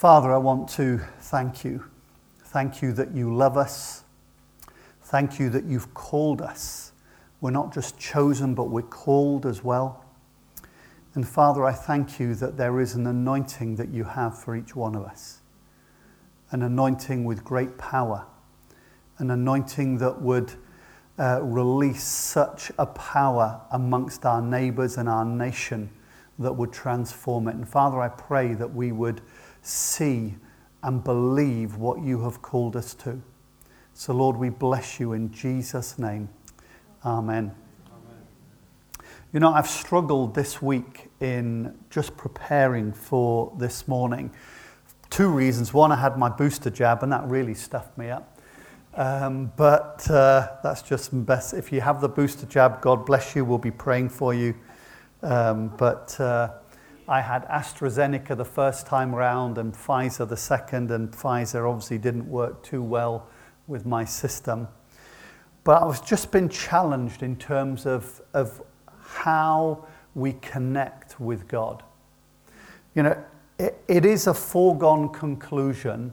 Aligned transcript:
Father, 0.00 0.32
I 0.32 0.38
want 0.38 0.66
to 0.70 0.98
thank 1.18 1.62
you. 1.62 1.84
Thank 2.44 2.80
you 2.80 2.90
that 2.94 3.14
you 3.14 3.36
love 3.36 3.58
us. 3.58 4.02
Thank 5.02 5.38
you 5.38 5.50
that 5.50 5.64
you've 5.64 5.92
called 5.92 6.40
us. 6.40 6.92
We're 7.42 7.50
not 7.50 7.74
just 7.74 7.98
chosen, 7.98 8.54
but 8.54 8.70
we're 8.70 8.80
called 8.80 9.44
as 9.44 9.62
well. 9.62 10.06
And 11.12 11.28
Father, 11.28 11.66
I 11.66 11.72
thank 11.72 12.18
you 12.18 12.34
that 12.36 12.56
there 12.56 12.80
is 12.80 12.94
an 12.94 13.06
anointing 13.06 13.76
that 13.76 13.90
you 13.90 14.04
have 14.04 14.38
for 14.38 14.56
each 14.56 14.74
one 14.74 14.94
of 14.94 15.04
us. 15.04 15.40
An 16.50 16.62
anointing 16.62 17.26
with 17.26 17.44
great 17.44 17.76
power. 17.76 18.24
An 19.18 19.30
anointing 19.30 19.98
that 19.98 20.22
would 20.22 20.50
uh, 21.18 21.42
release 21.42 22.04
such 22.04 22.72
a 22.78 22.86
power 22.86 23.60
amongst 23.70 24.24
our 24.24 24.40
neighbors 24.40 24.96
and 24.96 25.10
our 25.10 25.26
nation 25.26 25.90
that 26.38 26.54
would 26.54 26.72
transform 26.72 27.48
it. 27.48 27.54
And 27.54 27.68
Father, 27.68 28.00
I 28.00 28.08
pray 28.08 28.54
that 28.54 28.74
we 28.74 28.92
would 28.92 29.20
see 29.62 30.34
and 30.82 31.02
believe 31.04 31.76
what 31.76 32.02
you 32.02 32.22
have 32.22 32.42
called 32.42 32.76
us 32.76 32.94
to. 32.94 33.20
So, 33.94 34.14
Lord, 34.14 34.36
we 34.36 34.48
bless 34.48 34.98
you 34.98 35.12
in 35.12 35.30
Jesus' 35.30 35.98
name. 35.98 36.28
Amen. 37.04 37.54
Amen. 37.86 39.06
You 39.32 39.40
know, 39.40 39.52
I've 39.52 39.68
struggled 39.68 40.34
this 40.34 40.62
week 40.62 41.10
in 41.20 41.76
just 41.90 42.16
preparing 42.16 42.92
for 42.92 43.52
this 43.58 43.86
morning. 43.86 44.30
Two 45.10 45.28
reasons. 45.28 45.74
One, 45.74 45.92
I 45.92 45.96
had 45.96 46.16
my 46.16 46.28
booster 46.28 46.70
jab, 46.70 47.02
and 47.02 47.12
that 47.12 47.24
really 47.24 47.54
stuffed 47.54 47.98
me 47.98 48.10
up. 48.10 48.38
Um, 48.94 49.52
but 49.56 50.08
uh, 50.10 50.48
that's 50.62 50.82
just 50.82 51.10
best. 51.26 51.54
If 51.54 51.72
you 51.72 51.80
have 51.80 52.00
the 52.00 52.08
booster 52.08 52.46
jab, 52.46 52.80
God 52.80 53.06
bless 53.06 53.36
you. 53.36 53.44
We'll 53.44 53.58
be 53.58 53.70
praying 53.70 54.08
for 54.08 54.34
you. 54.34 54.54
Um, 55.22 55.72
but 55.76 56.18
uh, 56.18 56.52
I 57.10 57.22
had 57.22 57.44
AstraZeneca 57.48 58.36
the 58.36 58.44
first 58.44 58.86
time 58.86 59.12
round 59.12 59.58
and 59.58 59.74
Pfizer 59.74 60.28
the 60.28 60.36
second, 60.36 60.92
and 60.92 61.10
Pfizer 61.10 61.68
obviously 61.68 61.98
didn't 61.98 62.30
work 62.30 62.62
too 62.62 62.84
well 62.84 63.26
with 63.66 63.84
my 63.84 64.04
system. 64.04 64.68
But 65.64 65.82
I 65.82 65.86
was 65.86 66.00
just 66.00 66.30
been 66.30 66.48
challenged 66.48 67.24
in 67.24 67.34
terms 67.34 67.84
of, 67.84 68.22
of 68.32 68.62
how 69.00 69.86
we 70.14 70.34
connect 70.34 71.18
with 71.18 71.48
God. 71.48 71.82
You 72.94 73.02
know, 73.02 73.24
it, 73.58 73.82
it 73.88 74.06
is 74.06 74.28
a 74.28 74.34
foregone 74.34 75.08
conclusion 75.08 76.12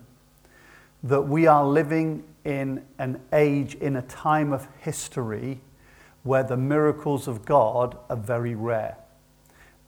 that 1.03 1.21
we 1.21 1.45
are 1.45 1.63
living 1.63 2.23
in 2.43 2.83
an 2.97 3.21
age, 3.33 3.75
in 3.75 3.97
a 3.97 4.01
time 4.01 4.51
of 4.51 4.67
history 4.79 5.59
where 6.23 6.43
the 6.43 6.57
miracles 6.57 7.27
of 7.27 7.45
God 7.45 7.95
are 8.09 8.17
very 8.17 8.55
rare. 8.55 8.97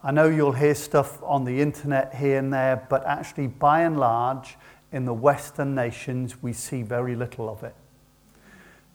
I 0.02 0.12
know 0.12 0.30
you'll 0.30 0.54
hear 0.54 0.76
stuff 0.76 1.22
on 1.24 1.44
the 1.44 1.60
internet 1.60 2.16
here 2.16 2.40
and 2.40 2.54
there, 2.54 2.88
but 2.90 3.06
actually, 3.06 3.48
by 3.48 3.82
and 3.82 4.00
large, 4.00 4.58
in 4.94 5.04
the 5.04 5.14
Western 5.14 5.76
nations, 5.76 6.42
we 6.42 6.54
see 6.54 6.84
very 6.84 7.18
little 7.18 7.50
of 7.50 7.64
it. 7.64 7.76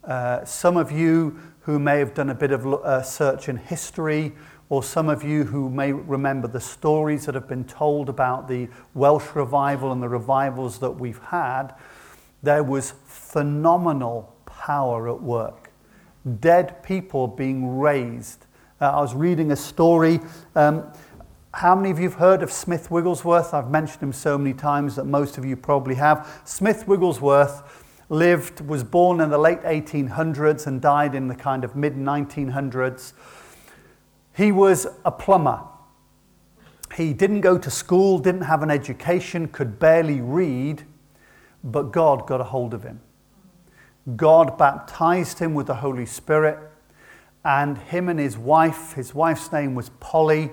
Uh, 0.02 0.46
some 0.46 0.78
of 0.78 0.90
you 0.90 1.38
who 1.60 1.78
may 1.78 1.98
have 1.98 2.14
done 2.14 2.30
a 2.30 2.34
bit 2.34 2.52
of 2.52 2.66
uh, 2.66 3.02
search 3.02 3.50
in 3.50 3.58
history, 3.58 4.32
or 4.70 4.82
some 4.82 5.10
of 5.10 5.22
you 5.22 5.44
who 5.44 5.68
may 5.68 5.92
remember 5.92 6.48
the 6.48 6.60
stories 6.60 7.26
that 7.26 7.34
have 7.34 7.48
been 7.48 7.64
told 7.64 8.08
about 8.08 8.48
the 8.48 8.66
Welsh 8.94 9.34
revival 9.34 9.92
and 9.92 10.02
the 10.02 10.08
revivals 10.08 10.78
that 10.78 10.92
we've 10.92 11.22
had, 11.24 11.74
there 12.42 12.62
was 12.62 12.94
phenomenal 13.04 14.34
power 14.46 15.10
at 15.10 15.22
work. 15.22 15.70
Dead 16.40 16.82
people 16.82 17.28
being 17.28 17.76
raised 17.78 18.46
uh, 18.80 18.90
I 18.90 19.00
was 19.00 19.14
reading 19.14 19.52
a 19.52 19.56
story. 19.56 20.20
Um, 20.56 20.84
how 21.52 21.76
many 21.76 21.90
of 21.90 21.98
you 21.98 22.08
have 22.08 22.18
heard 22.18 22.42
of 22.42 22.50
Smith 22.50 22.90
Wigglesworth? 22.90 23.54
I've 23.54 23.70
mentioned 23.70 24.02
him 24.02 24.12
so 24.12 24.36
many 24.36 24.52
times 24.52 24.96
that 24.96 25.04
most 25.04 25.38
of 25.38 25.44
you 25.44 25.56
probably 25.56 25.94
have. 25.94 26.42
Smith 26.44 26.88
Wigglesworth 26.88 27.62
lived, 28.08 28.60
was 28.62 28.82
born 28.82 29.20
in 29.20 29.30
the 29.30 29.38
late 29.38 29.62
1800s 29.62 30.66
and 30.66 30.80
died 30.80 31.14
in 31.14 31.28
the 31.28 31.36
kind 31.36 31.62
of 31.62 31.76
mid 31.76 31.94
1900s. 31.94 33.12
He 34.36 34.50
was 34.50 34.88
a 35.04 35.12
plumber. 35.12 35.60
He 36.96 37.12
didn't 37.12 37.42
go 37.42 37.56
to 37.58 37.70
school, 37.70 38.18
didn't 38.18 38.42
have 38.42 38.62
an 38.64 38.70
education, 38.70 39.46
could 39.46 39.78
barely 39.78 40.20
read, 40.20 40.82
but 41.62 41.92
God 41.92 42.26
got 42.26 42.40
a 42.40 42.44
hold 42.44 42.74
of 42.74 42.82
him. 42.82 43.00
God 44.16 44.58
baptized 44.58 45.38
him 45.38 45.54
with 45.54 45.68
the 45.68 45.76
Holy 45.76 46.06
Spirit 46.06 46.58
and 47.44 47.76
him 47.76 48.08
and 48.08 48.18
his 48.18 48.38
wife, 48.38 48.94
his 48.94 49.14
wife's 49.14 49.52
name 49.52 49.74
was 49.74 49.90
Polly, 50.00 50.50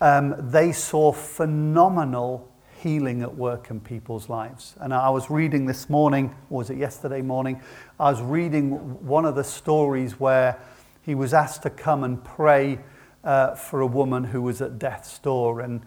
um, 0.00 0.34
they 0.50 0.72
saw 0.72 1.12
phenomenal 1.12 2.52
healing 2.82 3.22
at 3.22 3.34
work 3.36 3.70
in 3.70 3.80
people's 3.80 4.28
lives. 4.28 4.74
And 4.80 4.92
I 4.92 5.08
was 5.10 5.30
reading 5.30 5.66
this 5.66 5.88
morning, 5.88 6.34
or 6.50 6.58
was 6.58 6.70
it 6.70 6.76
yesterday 6.76 7.22
morning? 7.22 7.62
I 7.98 8.10
was 8.10 8.20
reading 8.20 8.72
one 9.06 9.24
of 9.24 9.36
the 9.36 9.44
stories 9.44 10.18
where 10.18 10.58
he 11.02 11.14
was 11.14 11.32
asked 11.32 11.62
to 11.62 11.70
come 11.70 12.04
and 12.04 12.22
pray 12.22 12.80
uh, 13.24 13.54
for 13.54 13.80
a 13.80 13.86
woman 13.86 14.24
who 14.24 14.42
was 14.42 14.60
at 14.60 14.78
death's 14.78 15.18
door. 15.20 15.60
And 15.60 15.82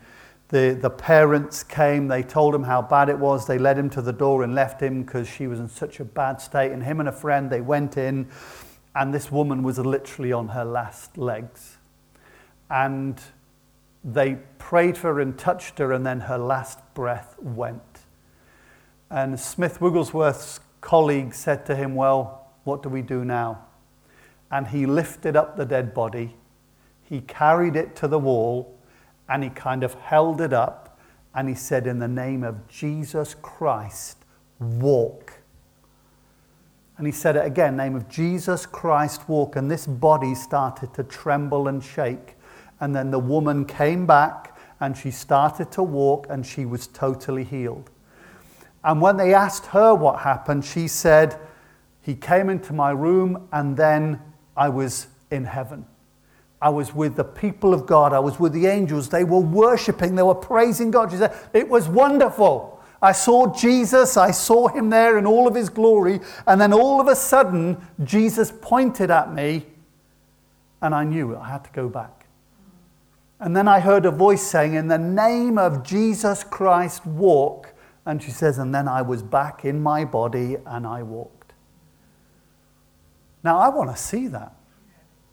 the, 0.48 0.78
the 0.80 0.90
parents 0.90 1.64
came, 1.64 2.08
they 2.08 2.24
told 2.24 2.56
him 2.56 2.64
how 2.64 2.82
bad 2.82 3.10
it 3.10 3.20
was. 3.20 3.46
They 3.46 3.58
led 3.58 3.78
him 3.78 3.90
to 3.92 4.02
the 4.02 4.14
door 4.14 4.44
and 4.44 4.56
left 4.56 4.82
him 4.82 5.04
because 5.04 5.28
she 5.28 5.48
was 5.48 5.60
in 5.60 5.68
such 5.68 6.00
a 6.00 6.06
bad 6.06 6.40
state. 6.40 6.72
And 6.72 6.82
him 6.82 7.02
and 7.02 7.10
a 7.10 7.14
friend, 7.14 7.50
they 7.50 7.62
went 7.62 7.98
in 7.98 8.30
and 8.96 9.14
this 9.14 9.30
woman 9.30 9.62
was 9.62 9.78
literally 9.78 10.32
on 10.32 10.50
her 10.50 10.64
last 10.64 11.18
legs. 11.18 11.78
And 12.70 13.22
they 14.04 14.38
prayed 14.58 14.98
for 14.98 15.16
her 15.16 15.20
and 15.20 15.38
touched 15.38 15.80
her, 15.80 15.92
and 15.92 16.06
then 16.06 16.22
her 16.22 16.38
last 16.38 16.80
breath 16.94 17.36
went. 17.40 17.82
And 19.10 19.40
Smith 19.40 19.82
Wigglesworth's 19.82 20.62
colleague 20.80 21.34
said 21.34 21.66
to 21.66 21.76
him, 21.76 21.96
Well, 21.96 22.48
what 22.64 22.82
do 22.82 22.90
we 22.90 23.02
do 23.02 23.26
now? 23.26 23.66
And 24.50 24.68
he 24.68 24.86
lifted 24.86 25.36
up 25.36 25.58
the 25.58 25.66
dead 25.66 25.94
body, 25.94 26.36
he 27.04 27.22
carried 27.22 27.76
it 27.76 27.96
to 27.98 28.08
the 28.08 28.20
wall, 28.20 28.78
and 29.28 29.44
he 29.44 29.50
kind 29.50 29.84
of 29.84 29.96
held 29.96 30.40
it 30.40 30.54
up, 30.54 30.98
and 31.34 31.50
he 31.50 31.56
said, 31.56 31.86
In 31.86 32.00
the 32.00 32.08
name 32.08 32.44
of 32.44 32.68
Jesus 32.70 33.36
Christ, 33.42 34.18
walk. 34.60 35.40
And 36.98 37.06
he 37.06 37.12
said 37.12 37.36
it 37.36 37.46
again, 37.46 37.76
name 37.76 37.96
of 37.96 38.08
Jesus 38.08 38.66
Christ, 38.66 39.28
walk. 39.28 39.56
And 39.56 39.70
this 39.70 39.86
body 39.86 40.34
started 40.34 40.94
to 40.94 41.04
tremble 41.04 41.68
and 41.68 41.84
shake. 41.84 42.36
And 42.80 42.96
then 42.96 43.12
the 43.12 43.20
woman 43.20 43.66
came 43.66 44.06
back 44.06 44.58
and 44.80 44.96
she 44.96 45.12
started 45.12 45.72
to 45.74 45.84
walk 45.84 46.28
and 46.30 46.46
she 46.46 46.66
was 46.66 46.88
totally 46.88 47.44
healed. 47.44 47.90
And 48.84 49.02
when 49.02 49.18
they 49.18 49.34
asked 49.34 49.66
her 49.68 49.94
what 49.94 50.20
happened, 50.20 50.64
she 50.64 50.88
said, 50.88 51.40
He 52.02 52.16
came 52.16 52.50
into 52.50 52.72
my 52.72 52.92
room 52.92 53.48
and 53.52 53.76
then 53.76 54.22
I 54.56 54.70
was 54.70 55.08
in 55.32 55.46
heaven. 55.46 55.86
I 56.62 56.70
was 56.70 56.94
with 56.94 57.16
the 57.16 57.24
people 57.24 57.74
of 57.74 57.86
God. 57.86 58.14
I 58.14 58.20
was 58.20 58.40
with 58.40 58.54
the 58.54 58.68
angels. 58.68 59.10
They 59.10 59.24
were 59.24 59.40
worshiping, 59.40 60.16
they 60.16 60.24
were 60.24 60.36
praising 60.36 60.92
God. 60.92 61.12
She 61.12 61.18
said, 61.18 61.36
It 61.54 61.68
was 61.68 61.90
wonderful. 61.90 62.75
I 63.06 63.12
saw 63.12 63.54
Jesus, 63.54 64.18
I 64.18 64.32
saw 64.32 64.68
him 64.68 64.90
there 64.90 65.20
in 65.20 65.28
all 65.28 65.48
of 65.48 65.54
his 65.54 65.70
glory, 65.70 66.22
and 66.48 66.60
then 66.60 66.74
all 66.74 67.00
of 67.00 67.08
a 67.08 67.16
sudden, 67.16 67.78
Jesus 68.04 68.52
pointed 68.62 69.12
at 69.12 69.32
me, 69.32 69.68
and 70.82 70.96
I 70.96 71.04
knew 71.04 71.38
I 71.38 71.50
had 71.50 71.64
to 71.66 71.70
go 71.70 71.88
back. 71.88 72.26
And 73.40 73.56
then 73.56 73.68
I 73.68 73.80
heard 73.80 74.08
a 74.08 74.12
voice 74.12 74.42
saying, 74.42 74.74
In 74.74 74.88
the 74.88 74.98
name 74.98 75.60
of 75.60 75.84
Jesus 75.84 76.44
Christ, 76.44 77.06
walk. 77.06 77.76
And 78.08 78.24
she 78.24 78.32
says, 78.32 78.58
And 78.58 78.74
then 78.74 78.88
I 78.88 79.04
was 79.04 79.22
back 79.22 79.66
in 79.66 79.84
my 79.84 80.04
body 80.04 80.58
and 80.66 80.88
I 80.88 81.04
walked. 81.04 81.54
Now, 83.44 83.60
I 83.60 83.70
want 83.70 83.96
to 83.96 84.02
see 84.02 84.28
that. 84.30 84.56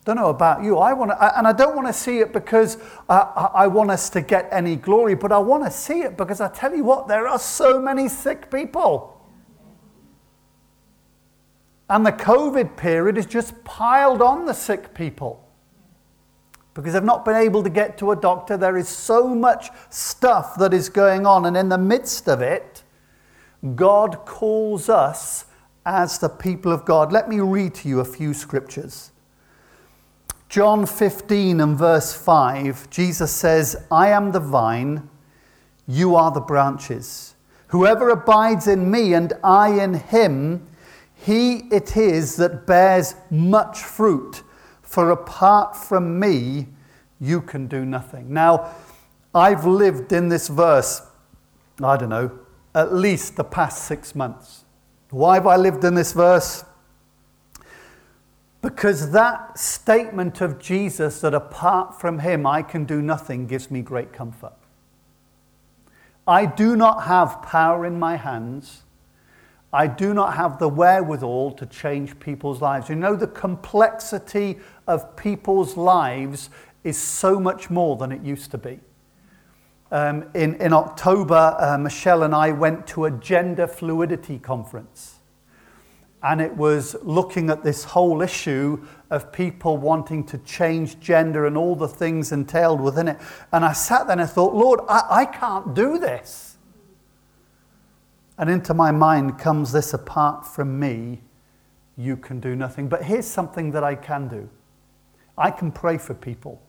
Don't 0.04 0.16
know 0.16 0.30
about 0.30 0.64
you. 0.64 0.78
I 0.78 0.92
want 0.92 1.12
to, 1.12 1.38
and 1.38 1.46
I 1.46 1.52
don't 1.52 1.76
want 1.76 1.86
to 1.86 1.92
see 1.92 2.18
it 2.18 2.32
because 2.32 2.76
I, 3.08 3.50
I 3.54 3.66
want 3.68 3.90
us 3.90 4.10
to 4.10 4.20
get 4.20 4.48
any 4.50 4.74
glory, 4.74 5.14
but 5.14 5.30
I 5.30 5.38
want 5.38 5.64
to 5.64 5.70
see 5.70 6.00
it 6.00 6.16
because 6.16 6.40
I 6.40 6.48
tell 6.48 6.74
you 6.74 6.82
what, 6.82 7.06
there 7.06 7.28
are 7.28 7.38
so 7.38 7.80
many 7.80 8.08
sick 8.08 8.50
people. 8.50 9.20
And 11.88 12.04
the 12.04 12.12
COVID 12.12 12.76
period 12.76 13.16
has 13.16 13.26
just 13.26 13.62
piled 13.62 14.22
on 14.22 14.46
the 14.46 14.54
sick 14.54 14.92
people 14.92 15.48
because 16.74 16.94
they've 16.94 17.02
not 17.04 17.24
been 17.24 17.36
able 17.36 17.62
to 17.62 17.70
get 17.70 17.98
to 17.98 18.10
a 18.10 18.16
doctor. 18.16 18.56
There 18.56 18.76
is 18.76 18.88
so 18.88 19.28
much 19.28 19.68
stuff 19.90 20.56
that 20.56 20.74
is 20.74 20.88
going 20.88 21.26
on, 21.26 21.46
and 21.46 21.56
in 21.56 21.68
the 21.68 21.78
midst 21.78 22.28
of 22.28 22.40
it, 22.40 22.82
God 23.76 24.24
calls 24.24 24.88
us 24.88 25.44
as 25.86 26.18
the 26.18 26.28
people 26.28 26.72
of 26.72 26.84
God. 26.84 27.12
Let 27.12 27.28
me 27.28 27.38
read 27.38 27.74
to 27.76 27.88
you 27.88 28.00
a 28.00 28.04
few 28.04 28.34
scriptures. 28.34 29.11
John 30.52 30.84
15 30.84 31.62
and 31.62 31.78
verse 31.78 32.12
5, 32.12 32.90
Jesus 32.90 33.32
says, 33.32 33.86
I 33.90 34.08
am 34.08 34.32
the 34.32 34.38
vine, 34.38 35.08
you 35.88 36.14
are 36.14 36.30
the 36.30 36.42
branches. 36.42 37.36
Whoever 37.68 38.10
abides 38.10 38.68
in 38.68 38.90
me 38.90 39.14
and 39.14 39.32
I 39.42 39.82
in 39.82 39.94
him, 39.94 40.66
he 41.14 41.60
it 41.70 41.96
is 41.96 42.36
that 42.36 42.66
bears 42.66 43.14
much 43.30 43.78
fruit. 43.78 44.42
For 44.82 45.12
apart 45.12 45.74
from 45.74 46.20
me, 46.20 46.68
you 47.18 47.40
can 47.40 47.66
do 47.66 47.86
nothing. 47.86 48.30
Now, 48.30 48.74
I've 49.34 49.64
lived 49.64 50.12
in 50.12 50.28
this 50.28 50.48
verse, 50.48 51.00
I 51.82 51.96
don't 51.96 52.10
know, 52.10 52.30
at 52.74 52.92
least 52.92 53.36
the 53.36 53.44
past 53.44 53.84
six 53.84 54.14
months. 54.14 54.66
Why 55.08 55.36
have 55.36 55.46
I 55.46 55.56
lived 55.56 55.82
in 55.84 55.94
this 55.94 56.12
verse? 56.12 56.62
Because 58.62 59.10
that 59.10 59.58
statement 59.58 60.40
of 60.40 60.60
Jesus 60.60 61.20
that 61.20 61.34
apart 61.34 62.00
from 62.00 62.20
him 62.20 62.46
I 62.46 62.62
can 62.62 62.84
do 62.84 63.02
nothing 63.02 63.48
gives 63.48 63.70
me 63.70 63.82
great 63.82 64.12
comfort. 64.12 64.54
I 66.26 66.46
do 66.46 66.76
not 66.76 67.02
have 67.02 67.42
power 67.42 67.84
in 67.84 67.98
my 67.98 68.16
hands. 68.16 68.82
I 69.72 69.88
do 69.88 70.14
not 70.14 70.34
have 70.34 70.60
the 70.60 70.68
wherewithal 70.68 71.52
to 71.52 71.66
change 71.66 72.20
people's 72.20 72.62
lives. 72.62 72.88
You 72.88 72.94
know, 72.94 73.16
the 73.16 73.26
complexity 73.26 74.60
of 74.86 75.16
people's 75.16 75.76
lives 75.76 76.48
is 76.84 76.96
so 76.96 77.40
much 77.40 77.68
more 77.68 77.96
than 77.96 78.12
it 78.12 78.22
used 78.22 78.52
to 78.52 78.58
be. 78.58 78.78
Um, 79.90 80.30
in, 80.34 80.54
in 80.60 80.72
October, 80.72 81.56
uh, 81.58 81.78
Michelle 81.78 82.22
and 82.22 82.34
I 82.34 82.52
went 82.52 82.86
to 82.88 83.06
a 83.06 83.10
gender 83.10 83.66
fluidity 83.66 84.38
conference. 84.38 85.16
And 86.22 86.40
it 86.40 86.56
was 86.56 86.94
looking 87.02 87.50
at 87.50 87.64
this 87.64 87.82
whole 87.84 88.22
issue 88.22 88.86
of 89.10 89.32
people 89.32 89.76
wanting 89.76 90.24
to 90.24 90.38
change 90.38 91.00
gender 91.00 91.46
and 91.46 91.56
all 91.56 91.74
the 91.74 91.88
things 91.88 92.30
entailed 92.30 92.80
within 92.80 93.08
it. 93.08 93.18
And 93.52 93.64
I 93.64 93.72
sat 93.72 94.06
there 94.06 94.12
and 94.12 94.22
I 94.22 94.26
thought, 94.26 94.54
Lord, 94.54 94.80
I, 94.88 95.02
I 95.10 95.24
can't 95.24 95.74
do 95.74 95.98
this. 95.98 96.56
And 98.38 98.48
into 98.48 98.72
my 98.72 98.90
mind 98.90 99.38
comes 99.38 99.72
this 99.72 99.92
apart 99.92 100.46
from 100.46 100.78
me, 100.78 101.22
you 101.96 102.16
can 102.16 102.40
do 102.40 102.56
nothing. 102.56 102.88
But 102.88 103.04
here's 103.04 103.26
something 103.26 103.72
that 103.72 103.84
I 103.84 103.94
can 103.94 104.28
do 104.28 104.48
I 105.36 105.50
can 105.50 105.72
pray 105.72 105.98
for 105.98 106.14
people, 106.14 106.62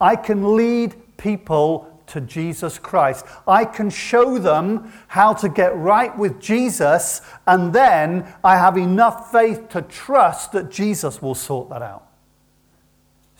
I 0.00 0.16
can 0.16 0.54
lead 0.56 1.16
people 1.16 1.89
to 2.10 2.20
Jesus 2.20 2.78
Christ. 2.78 3.24
I 3.48 3.64
can 3.64 3.90
show 3.90 4.38
them 4.38 4.92
how 5.08 5.32
to 5.34 5.48
get 5.48 5.76
right 5.76 6.16
with 6.16 6.40
Jesus, 6.40 7.22
and 7.46 7.72
then 7.72 8.32
I 8.44 8.56
have 8.56 8.76
enough 8.76 9.32
faith 9.32 9.68
to 9.70 9.82
trust 9.82 10.52
that 10.52 10.70
Jesus 10.70 11.22
will 11.22 11.34
sort 11.34 11.70
that 11.70 11.82
out. 11.82 12.06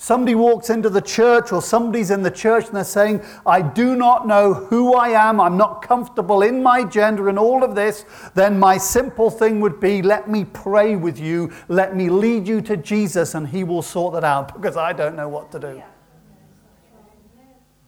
Somebody 0.03 0.35
walks 0.35 0.71
into 0.71 0.89
the 0.89 1.03
church, 1.03 1.53
or 1.53 1.61
somebody's 1.61 2.11
in 2.11 2.23
the 2.23 2.31
church, 2.31 2.69
and 2.69 2.75
they're 2.75 2.85
saying, 2.85 3.23
I 3.45 3.61
do 3.61 3.95
not 3.95 4.27
know 4.27 4.55
who 4.55 4.95
I 4.95 5.11
am, 5.11 5.39
I'm 5.43 5.59
not 5.59 5.83
comfortable 5.83 6.41
in 6.41 6.63
my 6.63 6.85
gender 6.85 7.29
and 7.29 7.39
all 7.39 7.63
of 7.63 7.75
this, 7.75 8.07
then 8.35 8.59
my 8.59 8.79
simple 8.79 9.29
thing 9.29 9.61
would 9.61 9.79
be, 9.79 10.01
let 10.01 10.27
me 10.27 10.47
pray 10.47 10.97
with 10.97 11.21
you, 11.21 11.53
let 11.69 11.95
me 11.95 12.09
lead 12.09 12.49
you 12.49 12.63
to 12.63 12.79
Jesus, 12.79 13.35
and 13.35 13.47
He 13.47 13.63
will 13.63 13.83
sort 13.83 14.15
that 14.15 14.25
out 14.25 14.55
because 14.61 14.79
I 14.79 14.95
don't 14.95 15.17
know 15.17 15.29
what 15.29 15.53
to 15.53 15.59
do. 15.59 15.77
Yeah. 15.77 16.00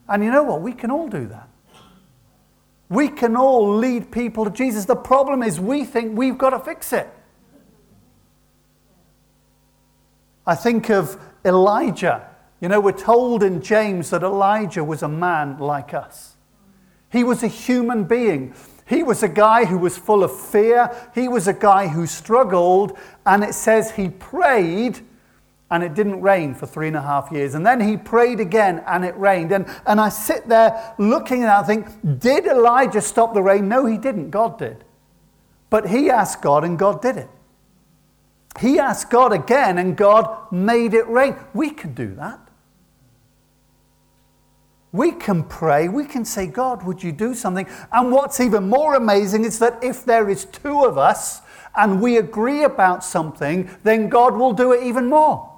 And 0.08 0.22
you 0.22 0.30
know 0.30 0.42
what? 0.42 0.60
We 0.60 0.72
can 0.72 0.90
all 0.90 1.08
do 1.08 1.26
that. 1.28 1.48
We 2.88 3.08
can 3.08 3.36
all 3.36 3.76
lead 3.76 4.12
people 4.12 4.44
to 4.44 4.50
Jesus. 4.50 4.84
The 4.84 4.96
problem 4.96 5.42
is 5.42 5.58
we 5.58 5.84
think 5.84 6.16
we've 6.16 6.36
got 6.36 6.50
to 6.50 6.58
fix 6.58 6.92
it. 6.92 7.08
I 10.46 10.54
think 10.54 10.90
of 10.90 11.18
Elijah. 11.44 12.28
You 12.60 12.68
know, 12.68 12.80
we're 12.80 12.92
told 12.92 13.42
in 13.42 13.62
James 13.62 14.10
that 14.10 14.22
Elijah 14.22 14.84
was 14.84 15.02
a 15.02 15.08
man 15.08 15.58
like 15.58 15.94
us. 15.94 16.36
He 17.10 17.24
was 17.24 17.42
a 17.42 17.48
human 17.48 18.04
being. 18.04 18.54
He 18.86 19.02
was 19.02 19.22
a 19.22 19.28
guy 19.28 19.64
who 19.64 19.78
was 19.78 19.96
full 19.96 20.22
of 20.22 20.38
fear. 20.38 20.90
He 21.14 21.28
was 21.28 21.48
a 21.48 21.52
guy 21.52 21.88
who 21.88 22.06
struggled. 22.06 22.98
And 23.24 23.42
it 23.42 23.54
says 23.54 23.92
he 23.92 24.08
prayed 24.08 25.00
and 25.72 25.82
it 25.82 25.94
didn't 25.94 26.20
rain 26.20 26.54
for 26.54 26.66
three 26.66 26.86
and 26.86 26.96
a 26.96 27.00
half 27.00 27.32
years. 27.32 27.54
And 27.54 27.64
then 27.64 27.80
he 27.80 27.96
prayed 27.96 28.40
again 28.40 28.84
and 28.86 29.06
it 29.06 29.16
rained. 29.16 29.52
And, 29.52 29.66
and 29.86 29.98
I 29.98 30.10
sit 30.10 30.46
there 30.46 30.94
looking 30.98 31.44
and 31.44 31.66
think, 31.66 32.20
did 32.20 32.44
Elijah 32.44 33.00
stop 33.00 33.32
the 33.32 33.42
rain? 33.42 33.68
No, 33.68 33.86
he 33.86 33.96
didn't. 33.96 34.28
God 34.28 34.58
did. 34.58 34.84
But 35.70 35.88
he 35.88 36.10
asked 36.10 36.42
God 36.42 36.62
and 36.62 36.78
God 36.78 37.00
did 37.00 37.16
it. 37.16 37.30
He 38.60 38.78
asked 38.78 39.08
God 39.08 39.32
again 39.32 39.78
and 39.78 39.96
God 39.96 40.52
made 40.52 40.92
it 40.92 41.08
rain. 41.08 41.36
We 41.54 41.70
can 41.70 41.94
do 41.94 42.14
that. 42.16 42.38
We 44.92 45.12
can 45.12 45.44
pray, 45.44 45.88
we 45.88 46.04
can 46.04 46.26
say, 46.26 46.46
God, 46.46 46.82
would 46.82 47.02
you 47.02 47.12
do 47.12 47.32
something? 47.32 47.66
And 47.90 48.12
what's 48.12 48.40
even 48.40 48.68
more 48.68 48.94
amazing 48.94 49.46
is 49.46 49.58
that 49.60 49.82
if 49.82 50.04
there 50.04 50.28
is 50.28 50.44
two 50.44 50.84
of 50.84 50.98
us 50.98 51.40
and 51.74 52.02
we 52.02 52.18
agree 52.18 52.62
about 52.62 53.02
something, 53.02 53.70
then 53.84 54.10
God 54.10 54.36
will 54.36 54.52
do 54.52 54.72
it 54.72 54.82
even 54.82 55.08
more. 55.08 55.48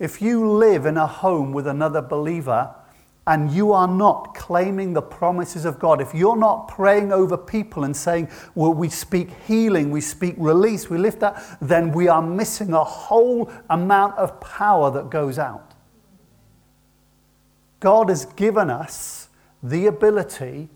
If 0.00 0.22
you 0.22 0.50
live 0.50 0.86
in 0.86 0.96
a 0.96 1.06
home 1.06 1.52
with 1.52 1.66
another 1.66 2.00
believer 2.00 2.74
and 3.26 3.52
you 3.52 3.72
are 3.72 3.86
not 3.86 4.34
claiming 4.34 4.94
the 4.94 5.02
promises 5.02 5.66
of 5.66 5.78
God, 5.78 6.00
if 6.00 6.14
you're 6.14 6.38
not 6.38 6.68
praying 6.68 7.12
over 7.12 7.36
people 7.36 7.84
and 7.84 7.94
saying, 7.94 8.30
well, 8.54 8.72
we 8.72 8.88
speak 8.88 9.28
healing, 9.46 9.90
we 9.90 10.00
speak 10.00 10.34
release, 10.38 10.88
we 10.88 10.96
lift 10.96 11.20
that, 11.20 11.58
then 11.60 11.92
we 11.92 12.08
are 12.08 12.22
missing 12.22 12.72
a 12.72 12.82
whole 12.82 13.52
amount 13.68 14.16
of 14.16 14.40
power 14.40 14.90
that 14.90 15.10
goes 15.10 15.38
out. 15.38 15.74
God 17.78 18.08
has 18.08 18.24
given 18.24 18.70
us 18.70 19.28
the 19.62 19.86
ability 19.86 20.70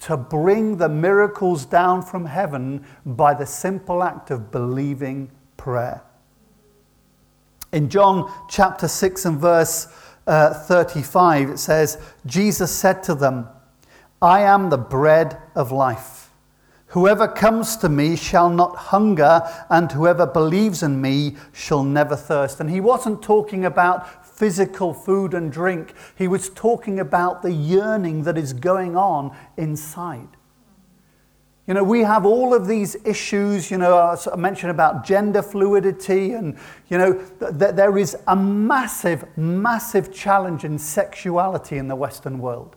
to 0.00 0.16
bring 0.16 0.78
the 0.78 0.88
miracles 0.88 1.64
down 1.64 2.02
from 2.02 2.26
heaven 2.26 2.84
by 3.06 3.34
the 3.34 3.46
simple 3.46 4.02
act 4.02 4.32
of 4.32 4.50
believing 4.50 5.30
prayer. 5.56 6.02
In 7.72 7.90
John 7.90 8.32
chapter 8.48 8.88
6 8.88 9.24
and 9.26 9.38
verse 9.38 9.88
uh, 10.26 10.54
35, 10.54 11.50
it 11.50 11.58
says, 11.58 11.98
Jesus 12.24 12.72
said 12.72 13.02
to 13.04 13.14
them, 13.14 13.46
I 14.22 14.40
am 14.40 14.70
the 14.70 14.78
bread 14.78 15.38
of 15.54 15.70
life. 15.70 16.30
Whoever 16.92 17.28
comes 17.28 17.76
to 17.78 17.90
me 17.90 18.16
shall 18.16 18.48
not 18.48 18.74
hunger, 18.76 19.42
and 19.68 19.92
whoever 19.92 20.26
believes 20.26 20.82
in 20.82 21.02
me 21.02 21.36
shall 21.52 21.84
never 21.84 22.16
thirst. 22.16 22.60
And 22.60 22.70
he 22.70 22.80
wasn't 22.80 23.22
talking 23.22 23.66
about 23.66 24.24
physical 24.24 24.94
food 24.94 25.34
and 25.34 25.52
drink, 25.52 25.92
he 26.16 26.28
was 26.28 26.48
talking 26.48 26.98
about 26.98 27.42
the 27.42 27.52
yearning 27.52 28.22
that 28.22 28.38
is 28.38 28.54
going 28.54 28.96
on 28.96 29.36
inside. 29.58 30.37
You 31.68 31.74
know, 31.74 31.84
we 31.84 32.00
have 32.00 32.24
all 32.24 32.54
of 32.54 32.66
these 32.66 32.96
issues, 33.04 33.70
you 33.70 33.76
know, 33.76 33.98
I 33.98 34.36
mentioned 34.36 34.70
about 34.70 35.04
gender 35.04 35.42
fluidity, 35.42 36.32
and, 36.32 36.56
you 36.88 36.96
know, 36.96 37.12
th- 37.12 37.74
there 37.74 37.98
is 37.98 38.16
a 38.26 38.34
massive, 38.34 39.26
massive 39.36 40.10
challenge 40.10 40.64
in 40.64 40.78
sexuality 40.78 41.76
in 41.76 41.86
the 41.86 41.94
Western 41.94 42.38
world. 42.38 42.74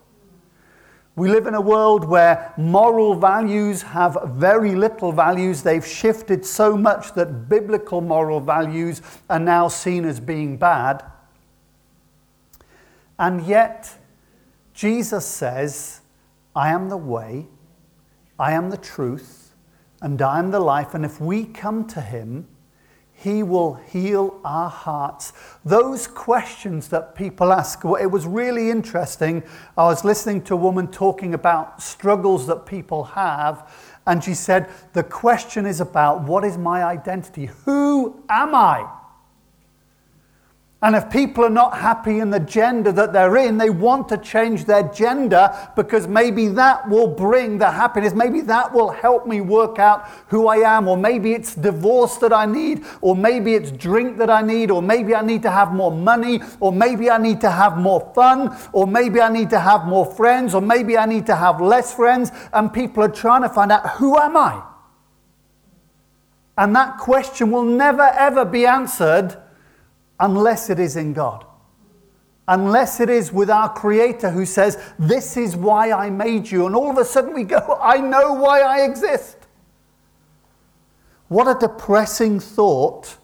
We 1.15 1.29
live 1.29 1.47
in 1.47 1.55
a 1.55 1.61
world 1.61 2.03
where 2.03 2.53
moral 2.57 3.15
values 3.15 3.81
have 3.81 4.17
very 4.33 4.75
little 4.75 5.13
values. 5.13 5.63
They've 5.63 5.87
shifted 5.87 6.45
so 6.45 6.75
much 6.75 7.13
that 7.13 7.47
biblical 7.47 8.01
moral 8.01 8.41
values 8.41 9.01
are 9.29 9.39
now 9.39 9.69
seen 9.69 10.03
as 10.03 10.19
being 10.19 10.57
bad. 10.57 11.01
And 13.17 13.41
yet, 13.45 13.97
Jesus 14.73 15.25
says, 15.25 16.01
I 16.53 16.71
am 16.71 16.89
the 16.89 16.97
way, 16.97 17.47
I 18.41 18.53
am 18.53 18.71
the 18.71 18.77
truth 18.77 19.53
and 20.01 20.19
I 20.19 20.39
am 20.39 20.49
the 20.49 20.59
life. 20.59 20.95
And 20.95 21.05
if 21.05 21.21
we 21.21 21.45
come 21.45 21.85
to 21.89 22.01
Him, 22.01 22.47
He 23.13 23.43
will 23.43 23.75
heal 23.75 24.41
our 24.43 24.67
hearts. 24.67 25.31
Those 25.63 26.07
questions 26.07 26.87
that 26.87 27.13
people 27.13 27.53
ask, 27.53 27.83
well, 27.83 28.01
it 28.01 28.07
was 28.07 28.25
really 28.25 28.71
interesting. 28.71 29.43
I 29.77 29.83
was 29.83 30.03
listening 30.03 30.41
to 30.45 30.55
a 30.55 30.57
woman 30.57 30.87
talking 30.87 31.35
about 31.35 31.83
struggles 31.83 32.47
that 32.47 32.65
people 32.65 33.03
have. 33.03 33.71
And 34.07 34.23
she 34.23 34.33
said, 34.33 34.71
The 34.93 35.03
question 35.03 35.67
is 35.67 35.79
about 35.79 36.23
what 36.23 36.43
is 36.43 36.57
my 36.57 36.83
identity? 36.83 37.45
Who 37.65 38.23
am 38.27 38.55
I? 38.55 38.89
And 40.83 40.95
if 40.95 41.11
people 41.11 41.45
are 41.45 41.49
not 41.51 41.77
happy 41.77 42.19
in 42.19 42.31
the 42.31 42.39
gender 42.39 42.91
that 42.93 43.13
they're 43.13 43.37
in, 43.37 43.59
they 43.59 43.69
want 43.69 44.09
to 44.09 44.17
change 44.17 44.65
their 44.65 44.81
gender 44.81 45.55
because 45.75 46.07
maybe 46.07 46.47
that 46.47 46.89
will 46.89 47.07
bring 47.07 47.59
the 47.59 47.69
happiness. 47.69 48.15
Maybe 48.15 48.41
that 48.41 48.73
will 48.73 48.89
help 48.89 49.27
me 49.27 49.41
work 49.41 49.77
out 49.77 50.09
who 50.29 50.47
I 50.47 50.77
am. 50.77 50.87
Or 50.87 50.97
maybe 50.97 51.33
it's 51.33 51.53
divorce 51.53 52.17
that 52.17 52.33
I 52.33 52.47
need. 52.47 52.83
Or 53.01 53.15
maybe 53.15 53.53
it's 53.53 53.69
drink 53.71 54.17
that 54.17 54.31
I 54.31 54.41
need. 54.41 54.71
Or 54.71 54.81
maybe 54.81 55.13
I 55.13 55.21
need 55.21 55.43
to 55.43 55.51
have 55.51 55.71
more 55.71 55.91
money. 55.91 56.41
Or 56.59 56.71
maybe 56.71 57.11
I 57.11 57.19
need 57.19 57.41
to 57.41 57.51
have 57.51 57.77
more 57.77 58.11
fun. 58.15 58.57
Or 58.73 58.87
maybe 58.87 59.21
I 59.21 59.29
need 59.29 59.51
to 59.51 59.59
have 59.59 59.85
more 59.85 60.07
friends. 60.07 60.55
Or 60.55 60.61
maybe 60.61 60.97
I 60.97 61.05
need 61.05 61.27
to 61.27 61.35
have 61.35 61.61
less 61.61 61.93
friends. 61.93 62.31
And 62.53 62.73
people 62.73 63.03
are 63.03 63.09
trying 63.09 63.43
to 63.43 63.49
find 63.49 63.71
out 63.71 63.87
who 63.97 64.17
am 64.17 64.35
I? 64.35 64.63
And 66.57 66.75
that 66.75 66.97
question 66.97 67.51
will 67.51 67.65
never 67.65 68.01
ever 68.01 68.45
be 68.45 68.65
answered 68.65 69.37
unless 70.21 70.69
it 70.69 70.79
is 70.79 70.95
in 70.95 71.13
God. 71.13 71.45
Unless 72.47 72.99
it 72.99 73.09
is 73.09 73.31
with 73.31 73.49
our 73.49 73.71
Creator 73.73 74.29
who 74.29 74.45
says, 74.45 74.77
This 74.97 75.37
is 75.37 75.55
why 75.55 75.91
I 75.91 76.09
made 76.09 76.49
you. 76.49 76.65
And 76.65 76.75
all 76.75 76.89
of 76.89 76.97
a 76.97 77.05
sudden 77.05 77.33
we 77.33 77.43
go, 77.43 77.79
I 77.81 77.97
know 77.97 78.33
why 78.33 78.61
I 78.61 78.81
exist. 78.81 79.37
What 81.27 81.47
a 81.47 81.57
depressing 81.59 82.39
thought 82.39 83.17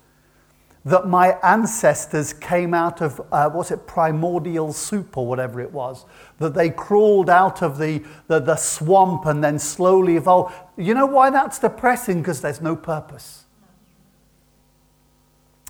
that 0.85 1.05
my 1.05 1.37
ancestors 1.43 2.31
came 2.31 2.73
out 2.73 3.01
of, 3.01 3.19
uh, 3.29 3.49
was 3.53 3.71
it 3.71 3.85
primordial 3.85 4.71
soup 4.71 5.17
or 5.17 5.27
whatever 5.27 5.59
it 5.59 5.73
was? 5.73 6.05
That 6.39 6.53
they 6.53 6.69
crawled 6.69 7.29
out 7.29 7.61
of 7.61 7.77
the, 7.77 8.05
the, 8.27 8.39
the 8.39 8.55
swamp 8.55 9.25
and 9.25 9.43
then 9.43 9.59
slowly 9.59 10.15
evolved. 10.15 10.55
You 10.77 10.93
know 10.93 11.05
why 11.05 11.29
that's 11.29 11.59
depressing? 11.59 12.21
Because 12.21 12.39
there's 12.39 12.61
no 12.61 12.77
purpose. 12.77 13.43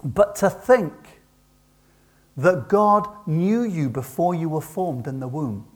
But 0.04 0.36
to 0.36 0.52
think 0.52 0.94
that 2.38 2.70
God 2.70 3.08
knew 3.26 3.64
you 3.64 3.90
before 3.90 4.36
you 4.36 4.48
were 4.48 4.62
formed 4.62 5.08
in 5.08 5.20
the 5.20 5.28
womb, 5.28 5.68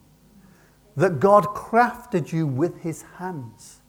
that 0.95 1.19
God 1.19 1.45
crafted 1.45 2.31
you 2.31 2.45
with 2.45 2.81
his 2.81 3.01
hands 3.17 3.81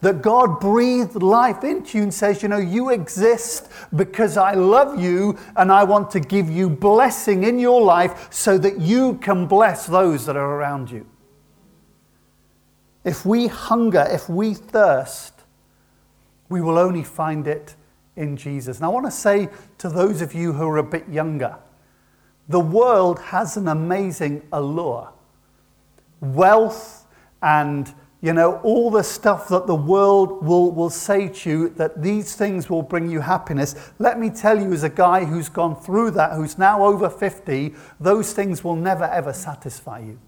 that 0.00 0.22
God 0.22 0.60
breathed 0.60 1.22
life 1.22 1.62
into 1.62 1.98
you 1.98 2.04
and 2.04 2.14
says, 2.14 2.42
You 2.42 2.48
know, 2.48 2.58
you 2.58 2.90
exist 2.90 3.68
because 3.94 4.36
I 4.36 4.54
love 4.54 5.00
you 5.00 5.38
and 5.56 5.70
I 5.70 5.84
want 5.84 6.10
to 6.12 6.20
give 6.20 6.50
you 6.50 6.70
blessing 6.70 7.44
in 7.44 7.58
your 7.58 7.82
life 7.82 8.32
so 8.32 8.56
that 8.58 8.80
you 8.80 9.14
can 9.18 9.46
bless 9.46 9.86
those 9.86 10.26
that 10.26 10.36
are 10.36 10.54
around 10.56 10.90
you. 10.90 11.06
If 13.04 13.24
we 13.24 13.46
hunger, 13.46 14.06
if 14.10 14.28
we 14.28 14.54
thirst, 14.54 15.34
we 16.48 16.60
will 16.60 16.78
only 16.78 17.04
find 17.04 17.46
it 17.46 17.74
in 18.16 18.36
Jesus. 18.36 18.78
And 18.78 18.84
I 18.84 18.88
want 18.88 19.06
to 19.06 19.12
say 19.12 19.48
to 19.78 19.88
those 19.88 20.20
of 20.20 20.34
you 20.34 20.52
who 20.52 20.68
are 20.68 20.78
a 20.78 20.82
bit 20.82 21.08
younger, 21.08 21.56
the 22.50 22.60
world 22.60 23.20
has 23.20 23.56
an 23.56 23.68
amazing 23.68 24.42
allure. 24.52 25.12
Wealth 26.20 27.06
and 27.40 27.94
you 28.22 28.34
know, 28.34 28.56
all 28.62 28.90
the 28.90 29.02
stuff 29.02 29.48
that 29.48 29.66
the 29.66 29.74
world 29.74 30.44
will, 30.44 30.72
will 30.72 30.90
say 30.90 31.28
to 31.28 31.50
you 31.50 31.68
that 31.70 32.02
these 32.02 32.34
things 32.36 32.68
will 32.68 32.82
bring 32.82 33.08
you 33.10 33.20
happiness. 33.20 33.74
Let 33.98 34.18
me 34.18 34.28
tell 34.28 34.60
you, 34.60 34.74
as 34.74 34.82
a 34.82 34.90
guy 34.90 35.24
who's 35.24 35.48
gone 35.48 35.74
through 35.74 36.10
that, 36.12 36.34
who's 36.34 36.58
now 36.58 36.84
over 36.84 37.08
50, 37.08 37.74
those 37.98 38.34
things 38.34 38.62
will 38.62 38.76
never 38.76 39.04
ever 39.04 39.32
satisfy 39.32 40.00
you. 40.00 40.18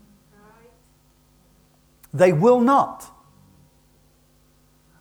They 2.14 2.32
will 2.32 2.60
not. 2.60 3.10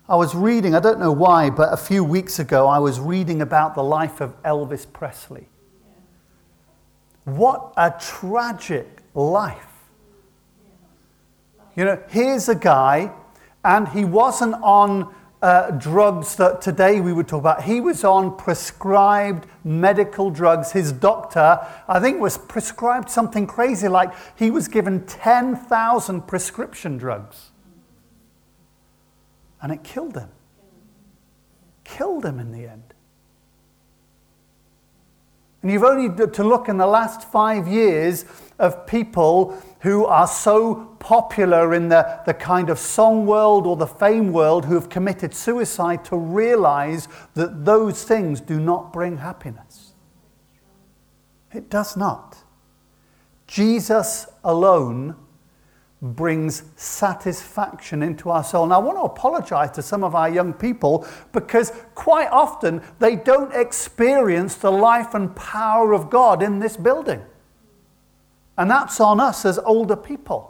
I 0.09 0.15
was 0.15 0.35
reading, 0.35 0.75
I 0.75 0.81
don't 0.81 0.99
know 0.99 1.13
why, 1.13 1.49
but 1.49 1.71
a 1.71 1.77
few 1.77 2.03
weeks 2.03 2.39
ago 2.39 2.67
I 2.67 2.79
was 2.79 2.99
reading 2.99 3.41
about 3.41 3.75
the 3.75 3.83
life 3.83 4.19
of 4.19 4.41
Elvis 4.43 4.91
Presley. 4.91 5.47
What 7.35 7.73
a 7.77 7.93
tragic 7.97 9.03
life. 9.13 9.67
You 11.77 11.85
know, 11.85 12.03
here's 12.09 12.49
a 12.49 12.55
guy, 12.55 13.13
and 13.63 13.87
he 13.87 14.03
wasn't 14.03 14.55
on 14.55 15.15
uh, 15.41 15.71
drugs 15.71 16.35
that 16.35 16.61
today 16.61 16.99
we 16.99 17.13
would 17.13 17.29
talk 17.29 17.39
about. 17.39 17.63
He 17.63 17.79
was 17.79 18.03
on 18.03 18.35
prescribed 18.35 19.47
medical 19.63 20.29
drugs. 20.29 20.73
His 20.73 20.91
doctor, 20.91 21.65
I 21.87 22.01
think, 22.01 22.19
was 22.19 22.37
prescribed 22.37 23.09
something 23.09 23.47
crazy 23.47 23.87
like 23.87 24.13
he 24.37 24.51
was 24.51 24.67
given 24.67 25.05
10,000 25.05 26.27
prescription 26.27 26.97
drugs. 26.97 27.51
And 29.61 29.71
it 29.71 29.83
killed 29.83 30.17
him. 30.17 30.29
Killed 31.85 32.25
him 32.25 32.41
in 32.41 32.51
the 32.51 32.67
end. 32.67 32.93
And 35.61 35.71
you've 35.71 35.83
only 35.83 36.09
to 36.27 36.43
look 36.43 36.69
in 36.69 36.77
the 36.77 36.87
last 36.87 37.29
five 37.31 37.67
years 37.67 38.25
of 38.57 38.87
people 38.87 39.61
who 39.81 40.05
are 40.05 40.27
so 40.27 40.95
popular 40.99 41.73
in 41.73 41.89
the, 41.89 42.19
the 42.25 42.33
kind 42.33 42.69
of 42.69 42.79
song 42.79 43.25
world 43.25 43.65
or 43.67 43.75
the 43.75 43.87
fame 43.87 44.31
world 44.31 44.65
who 44.65 44.75
have 44.75 44.89
committed 44.89 45.33
suicide 45.33 46.05
to 46.05 46.17
realize 46.17 47.07
that 47.33 47.65
those 47.65 48.03
things 48.03 48.41
do 48.41 48.59
not 48.59 48.93
bring 48.93 49.17
happiness. 49.17 49.93
It 51.53 51.69
does 51.69 51.97
not. 51.97 52.37
Jesus 53.47 54.27
alone 54.43 55.15
brings 56.01 56.63
satisfaction 56.75 58.01
into 58.01 58.31
our 58.31 58.43
soul. 58.43 58.63
And 58.63 58.73
I 58.73 58.79
want 58.79 58.97
to 58.97 59.03
apologize 59.03 59.71
to 59.71 59.83
some 59.83 60.03
of 60.03 60.15
our 60.15 60.29
young 60.29 60.51
people 60.51 61.07
because 61.31 61.71
quite 61.93 62.29
often 62.31 62.81
they 62.97 63.15
don't 63.15 63.53
experience 63.53 64.55
the 64.55 64.71
life 64.71 65.13
and 65.13 65.35
power 65.35 65.93
of 65.93 66.09
God 66.09 66.41
in 66.41 66.59
this 66.59 66.75
building. 66.75 67.21
And 68.57 68.69
that's 68.69 68.99
on 68.99 69.19
us 69.19 69.45
as 69.45 69.59
older 69.59 69.95
people. 69.95 70.47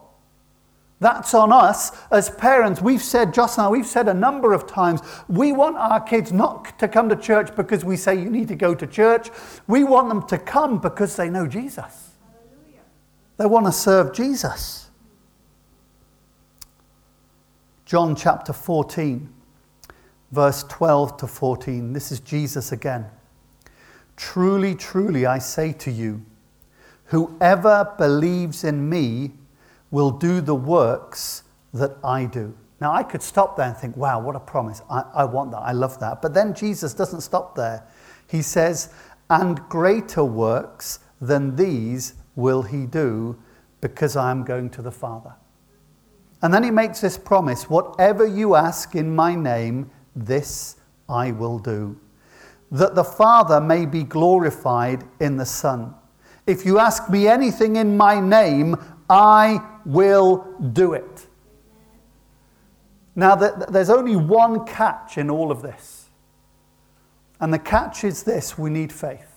That's 1.02 1.34
on 1.34 1.52
us 1.52 1.92
as 2.12 2.30
parents. 2.30 2.80
We've 2.80 3.02
said, 3.02 3.38
I, 3.38 3.70
we've 3.70 3.88
said 3.88 4.08
a 4.08 4.14
number 4.14 4.54
of 4.54 4.68
times, 4.68 5.02
we 5.28 5.52
want 5.52 5.76
our 5.76 6.00
kids 6.00 6.32
not 6.32 6.78
to 6.80 6.88
come 6.88 7.10
to 7.10 7.16
church 7.16 7.56
because 7.56 7.84
we 7.84 7.98
say 7.98 8.16
you 8.16 8.30
need 8.30 8.48
to 8.50 8.56
go 8.56 8.76
to 8.76 8.86
church. 8.86 9.30
We 9.68 9.84
want 9.84 10.10
them 10.10 10.28
to 10.28 10.38
come 10.38 10.80
because 10.80 11.16
they 11.16 11.30
know 11.30 11.48
Jesus. 11.48 12.12
Hallelujah. 12.24 12.84
They 13.38 13.48
want 13.48 13.66
to 13.66 13.72
serve 13.72 14.14
Jesus. 14.14 14.91
John 17.92 18.16
chapter 18.16 18.54
14, 18.54 19.28
verse 20.32 20.64
12 20.70 21.18
to 21.18 21.28
14. 21.28 21.92
This 21.92 22.10
is 22.14 22.22
Jesus 22.22 22.72
again. 22.72 23.06
Truly, 24.16 24.76
truly, 24.76 25.26
I 25.26 25.40
say 25.40 25.74
to 25.74 25.92
you, 25.92 26.26
Whoever 27.08 27.94
believes 27.98 28.64
in 28.64 28.88
me 28.88 29.34
will 29.92 30.10
do 30.10 30.40
the 30.40 30.56
works 30.56 31.44
that 31.74 31.98
I 32.02 32.28
do. 32.28 32.56
Now, 32.80 32.94
I 32.94 33.04
could 33.04 33.22
stop 33.22 33.58
there 33.58 33.68
and 33.68 33.76
think, 33.76 33.98
wow, 33.98 34.22
what 34.22 34.38
a 34.38 34.40
promise. 34.40 34.82
I, 34.90 35.04
I 35.14 35.24
want 35.26 35.52
that. 35.52 35.60
I 35.60 35.74
love 35.74 36.00
that. 36.00 36.22
But 36.22 36.34
then 36.34 36.54
Jesus 36.54 36.94
doesn't 36.94 37.20
stop 37.20 37.56
there. 37.56 37.84
He 38.30 38.42
says, 38.42 38.94
and 39.30 39.60
greater 39.68 40.24
works 40.24 41.00
than 41.20 41.58
these 41.58 42.14
will 42.38 42.62
he 42.62 42.86
do 42.86 43.38
because 43.82 44.16
I 44.16 44.32
am 44.32 44.46
going 44.46 44.70
to 44.70 44.82
the 44.82 44.94
Father. 44.94 45.34
And 46.42 46.54
then 46.54 46.64
he 46.64 46.72
makes 46.72 47.02
this 47.02 47.18
promise 47.18 47.70
whatever 47.70 48.26
you 48.26 48.56
ask 48.56 48.96
in 48.96 49.16
my 49.16 49.36
name, 49.36 49.92
this 50.16 50.78
I 51.08 51.32
will 51.32 51.60
do, 51.60 52.00
that 52.72 52.96
the 52.96 53.04
Father 53.04 53.62
may 53.62 53.86
be 53.86 54.04
glorified 54.04 55.04
in 55.20 55.38
the 55.38 55.46
Son. 55.46 55.94
If 56.48 56.66
you 56.66 56.80
ask 56.80 57.10
me 57.10 57.28
anything 57.28 57.76
in 57.76 57.96
my 57.96 58.20
name, 58.20 58.76
I 59.10 59.62
will 59.86 60.48
do 60.74 60.94
it. 60.94 61.28
Now, 63.16 63.36
there's 63.36 63.90
only 63.90 64.16
one 64.16 64.66
catch 64.66 65.18
in 65.18 65.30
all 65.30 65.52
of 65.52 65.62
this. 65.62 66.10
And 67.40 67.54
the 67.54 67.60
catch 67.60 68.04
is 68.04 68.24
this 68.24 68.58
we 68.58 68.70
need 68.70 68.94
faith. 68.94 69.31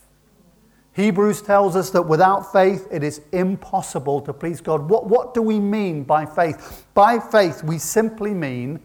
Hebrews 0.95 1.43
tells 1.43 1.77
us 1.77 1.91
that 1.91 2.03
without 2.03 2.53
faith, 2.53 2.87
it 2.91 3.03
is 3.03 3.21
impossible 3.33 4.21
to 4.23 4.33
please 4.33 4.61
God. 4.61 4.89
What, 4.89 5.07
what 5.07 5.35
do 5.35 5.43
we 5.43 5.59
mean 5.59 6.05
by 6.05 6.25
faith? 6.25 6.87
By 6.95 7.19
faith, 7.19 7.65
we 7.65 7.79
simply 7.79 8.33
mean 8.33 8.81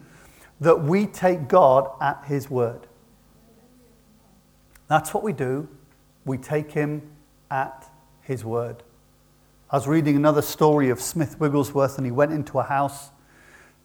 that 0.60 0.82
we 0.82 1.06
take 1.06 1.48
God 1.48 1.90
at 2.00 2.24
His 2.26 2.50
word. 2.50 2.86
That's 4.88 5.14
what 5.14 5.22
we 5.22 5.32
do. 5.32 5.68
We 6.24 6.36
take 6.36 6.72
Him 6.72 7.02
at 7.50 7.90
his 8.22 8.44
word. 8.44 8.82
I 9.70 9.76
was 9.76 9.88
reading 9.88 10.16
another 10.16 10.42
story 10.42 10.90
of 10.90 11.00
Smith 11.00 11.38
Wigglesworth, 11.40 11.96
and 11.96 12.06
he 12.06 12.12
went 12.12 12.32
into 12.32 12.58
a 12.58 12.62
house, 12.62 13.10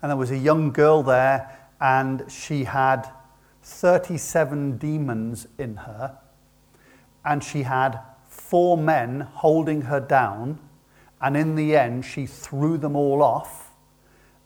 and 0.02 0.10
there 0.10 0.18
was 0.18 0.32
a 0.32 0.38
young 0.38 0.72
girl 0.72 1.04
there, 1.04 1.58
and 1.82 2.26
she 2.30 2.64
had 2.64 3.10
37 3.64 4.78
demons 4.78 5.48
in 5.58 5.78
her, 5.78 6.18
and 7.24 7.44
she 7.44 7.64
had 7.64 8.00
four 8.36 8.78
men 8.78 9.22
holding 9.22 9.84
her 9.84 10.00
down, 10.00 10.60
and 11.22 11.36
in 11.36 11.56
the 11.56 11.76
end, 11.76 12.06
she 12.06 12.26
threw 12.26 12.78
them 12.78 12.96
all 12.96 13.24
off. 13.24 13.72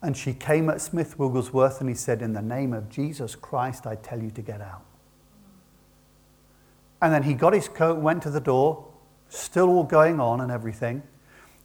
And 0.01 0.15
she 0.15 0.33
came 0.33 0.69
at 0.69 0.79
Smith 0.79 1.19
Wigglesworth 1.19 1.81
and 1.81 1.89
he 1.89 1.95
said, 1.95 2.21
In 2.21 2.31
the 2.31 2.41
name 2.41 2.71
of 2.71 2.89
Jesus 2.89 3.35
Christ, 3.35 3.85
I 3.85 3.95
tell 3.95 4.21
you 4.21 4.31
to 4.31 4.41
get 4.41 4.61
out. 4.61 4.85
And 7.01 7.13
then 7.13 7.23
he 7.23 7.33
got 7.33 7.53
his 7.53 7.67
coat, 7.67 7.99
went 7.99 8.23
to 8.23 8.29
the 8.29 8.39
door, 8.39 8.87
still 9.27 9.67
all 9.67 9.83
going 9.83 10.21
on 10.21 10.39
and 10.39 10.51
everything. 10.51 11.03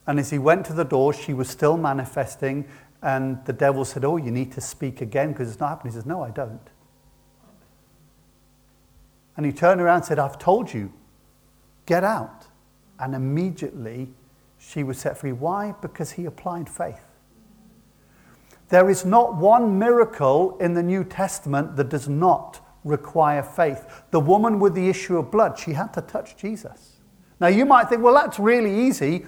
And 0.05 0.19
as 0.19 0.31
he 0.31 0.37
went 0.37 0.65
to 0.65 0.73
the 0.73 0.83
door, 0.83 1.13
she 1.13 1.33
was 1.33 1.49
still 1.49 1.77
manifesting. 1.77 2.67
And 3.01 3.43
the 3.45 3.53
devil 3.53 3.85
said, 3.85 4.03
Oh, 4.03 4.17
you 4.17 4.31
need 4.31 4.51
to 4.53 4.61
speak 4.61 4.99
again 4.99 5.31
because 5.31 5.49
it's 5.49 5.59
not 5.59 5.69
happening. 5.69 5.93
He 5.93 5.95
says, 5.95 6.05
No, 6.05 6.21
I 6.21 6.31
don't. 6.31 6.69
And 9.37 9.45
he 9.45 9.53
turned 9.53 9.79
around 9.79 9.97
and 9.97 10.05
said, 10.05 10.19
I've 10.19 10.39
told 10.39 10.73
you, 10.73 10.91
get 11.85 12.03
out. 12.03 12.47
And 12.99 13.13
immediately 13.13 14.09
she 14.57 14.83
was 14.83 14.97
set 14.97 15.17
free. 15.17 15.31
Why? 15.31 15.73
Because 15.81 16.11
he 16.11 16.25
applied 16.25 16.69
faith. 16.69 17.01
There 18.69 18.89
is 18.89 19.05
not 19.05 19.35
one 19.35 19.77
miracle 19.77 20.57
in 20.59 20.73
the 20.73 20.83
New 20.83 21.03
Testament 21.03 21.75
that 21.75 21.89
does 21.89 22.09
not 22.09 22.61
require 22.83 23.43
faith. 23.43 24.03
The 24.11 24.19
woman 24.19 24.59
with 24.59 24.73
the 24.73 24.89
issue 24.89 25.17
of 25.17 25.31
blood, 25.31 25.59
she 25.59 25.73
had 25.73 25.93
to 25.93 26.01
touch 26.01 26.37
Jesus. 26.37 26.97
Now, 27.39 27.47
you 27.47 27.65
might 27.65 27.89
think, 27.89 28.01
well, 28.01 28.13
that's 28.13 28.39
really 28.39 28.87
easy. 28.87 29.25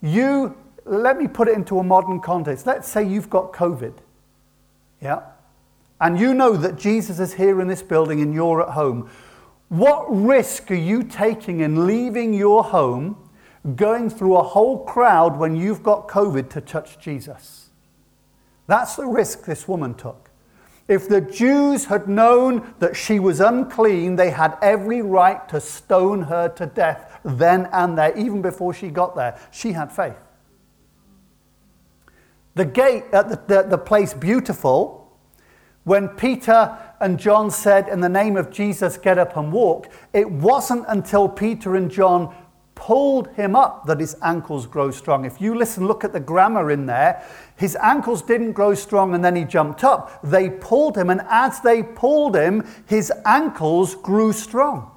You, 0.00 0.56
let 0.84 1.18
me 1.18 1.26
put 1.26 1.48
it 1.48 1.54
into 1.54 1.78
a 1.78 1.82
modern 1.82 2.20
context. 2.20 2.66
Let's 2.66 2.88
say 2.88 3.06
you've 3.06 3.28
got 3.28 3.52
COVID. 3.52 3.94
Yeah? 5.02 5.22
And 6.00 6.18
you 6.18 6.32
know 6.32 6.56
that 6.56 6.76
Jesus 6.76 7.20
is 7.20 7.34
here 7.34 7.60
in 7.60 7.68
this 7.68 7.82
building 7.82 8.22
and 8.22 8.32
you're 8.32 8.62
at 8.62 8.70
home. 8.70 9.10
What 9.70 10.04
risk 10.08 10.72
are 10.72 10.74
you 10.74 11.04
taking 11.04 11.60
in 11.60 11.86
leaving 11.86 12.34
your 12.34 12.64
home, 12.64 13.30
going 13.76 14.10
through 14.10 14.36
a 14.36 14.42
whole 14.42 14.84
crowd 14.84 15.38
when 15.38 15.54
you've 15.54 15.84
got 15.84 16.08
COVID 16.08 16.50
to 16.50 16.60
touch 16.60 16.98
Jesus? 16.98 17.70
That's 18.66 18.96
the 18.96 19.06
risk 19.06 19.44
this 19.44 19.68
woman 19.68 19.94
took. 19.94 20.30
If 20.88 21.08
the 21.08 21.20
Jews 21.20 21.84
had 21.84 22.08
known 22.08 22.74
that 22.80 22.96
she 22.96 23.20
was 23.20 23.38
unclean, 23.38 24.16
they 24.16 24.30
had 24.30 24.58
every 24.60 25.02
right 25.02 25.48
to 25.50 25.60
stone 25.60 26.22
her 26.22 26.48
to 26.48 26.66
death 26.66 27.20
then 27.24 27.68
and 27.72 27.96
there, 27.96 28.16
even 28.18 28.42
before 28.42 28.74
she 28.74 28.88
got 28.88 29.14
there. 29.14 29.38
She 29.52 29.70
had 29.70 29.92
faith. 29.92 30.16
The 32.56 32.64
gate 32.64 33.04
at 33.12 33.28
the, 33.28 33.40
the, 33.46 33.68
the 33.68 33.78
place 33.78 34.14
beautiful, 34.14 35.16
when 35.84 36.08
Peter 36.08 36.76
and 37.00 37.18
John 37.18 37.50
said, 37.50 37.88
In 37.88 38.00
the 38.00 38.08
name 38.08 38.36
of 38.36 38.50
Jesus, 38.50 38.96
get 38.96 39.18
up 39.18 39.36
and 39.36 39.52
walk, 39.52 39.88
it 40.12 40.30
wasn't 40.30 40.84
until 40.88 41.28
Peter 41.28 41.76
and 41.76 41.90
John 41.90 42.34
pulled 42.74 43.28
him 43.34 43.54
up 43.54 43.84
that 43.86 44.00
his 44.00 44.16
ankles 44.22 44.66
grow 44.66 44.90
strong. 44.90 45.26
If 45.26 45.40
you 45.40 45.54
listen, 45.54 45.86
look 45.86 46.02
at 46.02 46.14
the 46.14 46.20
grammar 46.20 46.70
in 46.70 46.86
there. 46.86 47.22
His 47.56 47.76
ankles 47.76 48.22
didn't 48.22 48.52
grow 48.52 48.74
strong 48.74 49.14
and 49.14 49.22
then 49.22 49.36
he 49.36 49.44
jumped 49.44 49.84
up. 49.84 50.20
They 50.22 50.48
pulled 50.48 50.96
him, 50.96 51.10
and 51.10 51.20
as 51.28 51.60
they 51.60 51.82
pulled 51.82 52.34
him, 52.36 52.66
his 52.86 53.12
ankles 53.26 53.94
grew 53.94 54.32
strong. 54.32 54.90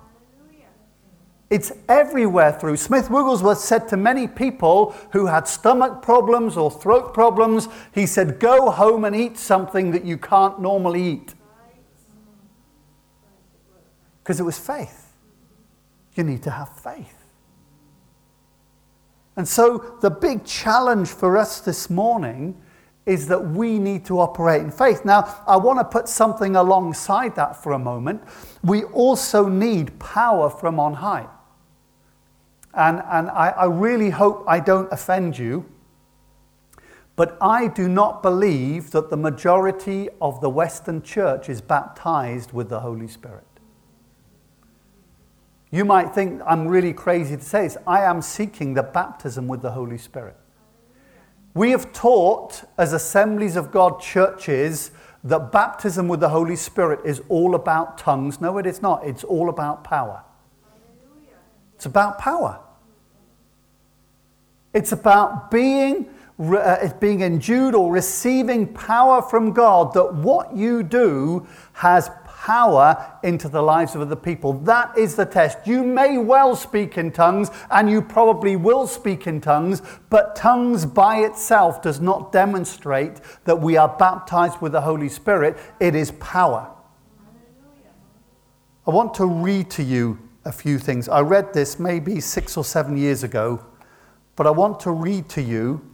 It's 1.50 1.72
everywhere 1.88 2.54
through. 2.54 2.78
Smith 2.78 3.12
Wigglesworth 3.12 3.60
said 3.60 3.88
to 3.90 3.98
many 3.98 4.28
people 4.28 4.96
who 5.12 5.28
had 5.28 5.48
stomach 5.48 6.02
problems 6.02 6.58
or 6.58 6.72
throat 6.72 7.14
problems, 7.14 7.68
he 7.94 8.08
said, 8.08 8.40
Go 8.40 8.72
home 8.72 9.06
and 9.06 9.16
eat 9.16 9.38
something 9.38 9.92
that 9.92 10.04
you 10.04 10.18
can't 10.18 10.60
normally 10.60 11.04
eat. 11.04 11.36
Because 14.24 14.40
it 14.40 14.44
was 14.44 14.58
faith. 14.58 15.14
You 16.16 16.24
need 16.24 16.44
to 16.44 16.52
have 16.52 16.70
faith. 16.80 17.18
And 19.36 19.48
so, 19.48 19.98
the 20.02 20.12
big 20.12 20.46
challenge 20.46 21.10
for 21.10 21.38
us 21.38 21.60
this 21.60 21.90
morning 21.90 22.56
is 23.06 23.28
that 23.28 23.44
we 23.50 23.80
need 23.80 24.06
to 24.06 24.20
operate 24.20 24.62
in 24.62 24.72
faith. 24.72 25.04
Now, 25.04 25.42
I 25.46 25.58
want 25.58 25.80
to 25.80 25.84
put 25.84 26.08
something 26.08 26.56
alongside 26.56 27.36
that 27.36 27.62
for 27.62 27.74
a 27.74 27.80
moment. 27.80 28.22
We 28.64 28.84
also 28.86 29.48
need 29.48 30.00
power 30.00 30.50
from 30.50 30.80
on 30.80 30.94
high. 30.94 31.28
And, 32.74 33.04
and 33.06 33.30
I, 33.30 33.50
I 33.50 33.66
really 33.66 34.10
hope 34.10 34.46
I 34.48 34.60
don't 34.60 34.92
offend 34.92 35.38
you, 35.38 35.66
but 37.16 37.38
I 37.42 37.68
do 37.68 37.88
not 37.90 38.24
believe 38.24 38.92
that 38.92 39.10
the 39.10 39.18
majority 39.18 40.10
of 40.22 40.42
the 40.42 40.50
Western 40.50 41.02
church 41.02 41.50
is 41.50 41.60
baptized 41.60 42.54
with 42.54 42.70
the 42.70 42.80
Holy 42.80 43.08
Spirit. 43.08 43.44
You 45.74 45.86
might 45.86 46.14
think 46.14 46.40
I'm 46.46 46.68
really 46.68 46.94
crazy 46.94 47.36
to 47.36 47.42
say 47.42 47.64
this. 47.64 47.78
I 47.88 48.02
am 48.02 48.22
seeking 48.22 48.76
the 48.76 48.84
baptism 48.84 49.48
with 49.48 49.64
the 49.64 49.72
Holy 49.72 49.98
Spirit. 49.98 50.38
We 51.56 51.72
have 51.72 51.92
taught 51.92 52.64
as 52.78 52.94
assemblies 52.94 53.56
of 53.56 53.72
God 53.72 54.00
churches 54.00 54.92
that 55.24 55.52
baptism 55.52 56.08
with 56.08 56.20
the 56.20 56.30
Holy 56.30 56.56
Spirit 56.56 57.00
is 57.04 57.24
all 57.28 57.56
about 57.56 57.98
tongues. 57.98 58.40
No, 58.40 58.60
it 58.60 58.68
is 58.68 58.84
not. 58.84 59.04
It's 59.04 59.24
all 59.24 59.50
about 59.50 59.84
power. 59.84 60.24
It's 61.74 61.88
about 61.88 62.20
power. 62.20 62.60
It's 64.76 64.92
about 64.92 65.50
being, 65.50 66.08
uh, 66.40 66.88
being 67.00 67.22
endued 67.22 67.74
or 67.74 67.92
receiving 67.92 68.72
power 68.72 69.24
from 69.24 69.54
God 69.54 69.96
that 69.96 70.14
what 70.14 70.56
you 70.56 70.84
do 70.84 71.48
has 71.74 72.12
power 72.44 73.18
into 73.24 73.48
the 73.48 73.62
lives 73.62 73.96
of 73.96 74.02
other 74.02 74.18
people. 74.18 74.52
That 74.52 74.98
is 74.98 75.16
the 75.16 75.26
test. 75.26 75.60
You 75.66 75.82
may 75.82 76.18
well 76.18 76.58
speak 76.58 76.98
in 76.98 77.10
tongues, 77.10 77.50
and 77.72 77.90
you 77.90 78.02
probably 78.02 78.58
will 78.58 78.86
speak 78.86 79.28
in 79.28 79.40
tongues, 79.40 79.82
but 80.10 80.36
tongues 80.36 80.86
by 80.86 81.20
itself 81.20 81.82
does 81.82 82.02
not 82.02 82.34
demonstrate 82.34 83.22
that 83.46 83.62
we 83.62 83.78
are 83.78 83.88
baptized 83.88 84.60
with 84.60 84.74
the 84.74 84.82
Holy 84.82 85.08
Spirit. 85.08 85.58
It 85.80 85.96
is 85.96 86.12
power. 86.20 86.70
I 88.86 88.92
want 88.92 89.14
to 89.14 89.26
read 89.26 89.70
to 89.72 89.84
you 89.84 90.20
a 90.44 90.52
few 90.52 90.80
things. 90.80 91.08
I 91.08 91.22
read 91.22 91.54
this 91.54 91.80
maybe 91.80 92.20
six 92.20 92.58
or 92.58 92.66
seven 92.66 92.98
years 92.98 93.24
ago, 93.24 93.66
but 94.36 94.48
I 94.48 94.52
want 94.52 94.82
to 94.82 94.92
read 94.92 95.30
to 95.30 95.42
you 95.42 95.94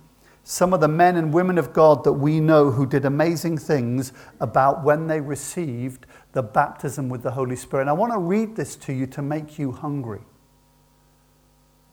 some 0.49 0.73
of 0.73 0.79
the 0.79 0.87
men 0.87 1.15
and 1.15 1.31
women 1.31 1.59
of 1.59 1.73
God 1.73 2.03
that 2.03 2.13
we 2.13 2.39
know 2.39 2.71
who 2.71 2.87
did 2.87 3.05
amazing 3.05 3.59
things 3.59 4.13
about 4.39 4.83
when 4.83 5.05
they 5.05 5.21
received 5.21 6.07
the 6.31 6.43
baptism 6.43 7.09
with 7.09 7.23
the 7.23 7.31
Holy 7.31 7.55
Spirit. 7.55 7.83
And 7.83 7.89
I 7.89 7.93
want 7.93 8.13
to 8.13 8.19
read 8.19 8.55
this 8.55 8.75
to 8.77 8.93
you 8.93 9.05
to 9.07 9.21
make 9.21 9.57
you 9.57 9.71
hungry. 9.71 10.21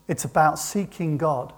It's 0.08 0.24
about 0.24 0.58
seeking 0.58 1.16
God. 1.16 1.52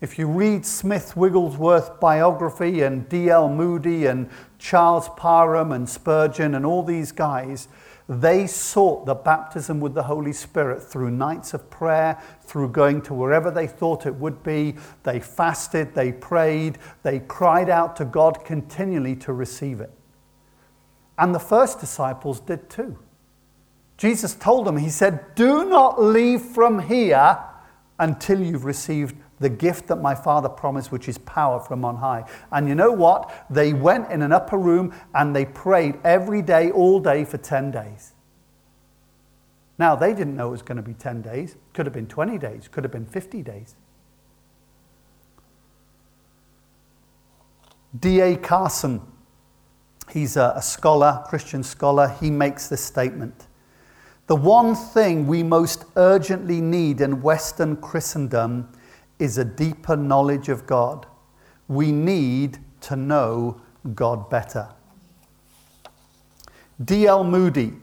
If 0.00 0.18
you 0.18 0.28
read 0.28 0.64
Smith 0.64 1.16
Wigglesworth 1.16 1.98
biography 1.98 2.82
and 2.82 3.08
D.L. 3.08 3.48
Moody 3.48 4.06
and 4.06 4.30
Charles 4.58 5.08
Parham 5.10 5.72
and 5.72 5.88
Spurgeon 5.88 6.54
and 6.54 6.64
all 6.64 6.84
these 6.84 7.10
guys, 7.10 7.68
they 8.08 8.46
sought 8.46 9.06
the 9.06 9.14
baptism 9.14 9.80
with 9.80 9.94
the 9.94 10.04
Holy 10.04 10.32
Spirit 10.32 10.82
through 10.82 11.10
nights 11.10 11.52
of 11.52 11.68
prayer, 11.68 12.18
through 12.42 12.70
going 12.70 13.02
to 13.02 13.12
wherever 13.14 13.50
they 13.50 13.66
thought 13.66 14.06
it 14.06 14.14
would 14.14 14.42
be. 14.42 14.76
They 15.02 15.20
fasted, 15.20 15.94
they 15.94 16.12
prayed, 16.12 16.78
they 17.02 17.18
cried 17.20 17.68
out 17.68 17.96
to 17.96 18.04
God 18.04 18.44
continually 18.44 19.16
to 19.16 19.32
receive 19.32 19.80
it. 19.80 19.92
And 21.18 21.34
the 21.34 21.40
first 21.40 21.80
disciples 21.80 22.40
did 22.40 22.70
too. 22.70 22.96
Jesus 23.96 24.34
told 24.36 24.66
them, 24.66 24.76
He 24.76 24.88
said, 24.88 25.34
Do 25.34 25.64
not 25.64 26.00
leave 26.00 26.40
from 26.40 26.78
here 26.78 27.38
until 27.98 28.40
you've 28.40 28.64
received 28.64 29.16
the 29.40 29.48
gift 29.48 29.88
that 29.88 29.96
my 29.96 30.14
Father 30.14 30.48
promised, 30.48 30.92
which 30.92 31.08
is 31.08 31.18
power 31.18 31.60
from 31.60 31.84
on 31.84 31.96
high. 31.96 32.24
And 32.52 32.68
you 32.68 32.74
know 32.74 32.92
what? 32.92 33.46
They 33.50 33.72
went 33.72 34.10
in 34.10 34.22
an 34.22 34.32
upper 34.32 34.58
room 34.58 34.94
and 35.14 35.34
they 35.34 35.44
prayed 35.44 35.98
every 36.04 36.42
day, 36.42 36.70
all 36.70 37.00
day 37.00 37.24
for 37.24 37.38
10 37.38 37.70
days. 37.72 38.14
Now, 39.78 39.94
they 39.94 40.12
didn't 40.12 40.36
know 40.36 40.48
it 40.48 40.52
was 40.52 40.62
going 40.62 40.76
to 40.76 40.82
be 40.82 40.94
10 40.94 41.22
days. 41.22 41.56
Could 41.72 41.86
have 41.86 41.92
been 41.92 42.08
20 42.08 42.38
days, 42.38 42.68
could 42.68 42.84
have 42.84 42.92
been 42.92 43.06
50 43.06 43.42
days. 43.42 43.76
D.A. 47.98 48.36
Carson 48.36 49.00
He's 50.18 50.36
a, 50.36 50.52
a 50.56 50.62
scholar, 50.62 51.22
Christian 51.28 51.62
scholar. 51.62 52.08
He 52.20 52.28
makes 52.28 52.66
this 52.66 52.84
statement. 52.84 53.46
The 54.26 54.34
one 54.34 54.74
thing 54.74 55.28
we 55.28 55.44
most 55.44 55.84
urgently 55.94 56.60
need 56.60 57.00
in 57.00 57.22
Western 57.22 57.76
Christendom 57.76 58.68
is 59.20 59.38
a 59.38 59.44
deeper 59.44 59.94
knowledge 59.94 60.48
of 60.48 60.66
God. 60.66 61.06
We 61.68 61.92
need 61.92 62.58
to 62.80 62.96
know 62.96 63.60
God 63.94 64.28
better. 64.28 64.68
D.L. 66.84 67.22
Moody. 67.22 67.74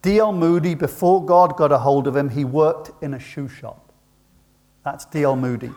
D.L. 0.00 0.32
Moody, 0.32 0.74
before 0.74 1.22
God 1.22 1.56
got 1.56 1.72
a 1.72 1.78
hold 1.78 2.06
of 2.06 2.16
him, 2.16 2.30
he 2.30 2.46
worked 2.46 2.90
in 3.04 3.12
a 3.12 3.18
shoe 3.18 3.48
shop. 3.48 3.92
That's 4.82 5.04
D.L. 5.04 5.36
Moody. 5.36 5.72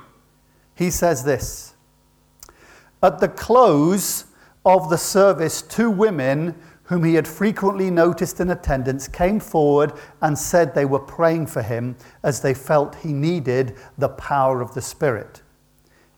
He 0.76 0.90
says 0.92 1.26
this 1.26 1.74
At 3.04 3.20
the 3.20 3.28
close 3.28 4.28
of 4.66 4.90
the 4.90 4.98
service, 4.98 5.62
two 5.62 5.90
women 5.90 6.56
whom 6.84 7.04
he 7.04 7.14
had 7.14 7.28
frequently 7.28 7.90
noticed 7.90 8.40
in 8.40 8.50
attendance 8.50 9.08
came 9.08 9.40
forward 9.40 9.94
and 10.22 10.38
said 10.38 10.76
they 10.76 10.86
were 10.86 11.00
praying 11.00 11.48
for 11.48 11.62
him 11.62 11.96
as 12.22 12.42
they 12.42 12.54
felt 12.54 12.96
he 12.96 13.14
needed 13.14 13.76
the 13.98 14.10
power 14.10 14.62
of 14.62 14.74
the 14.74 14.82
Spirit. 14.82 15.42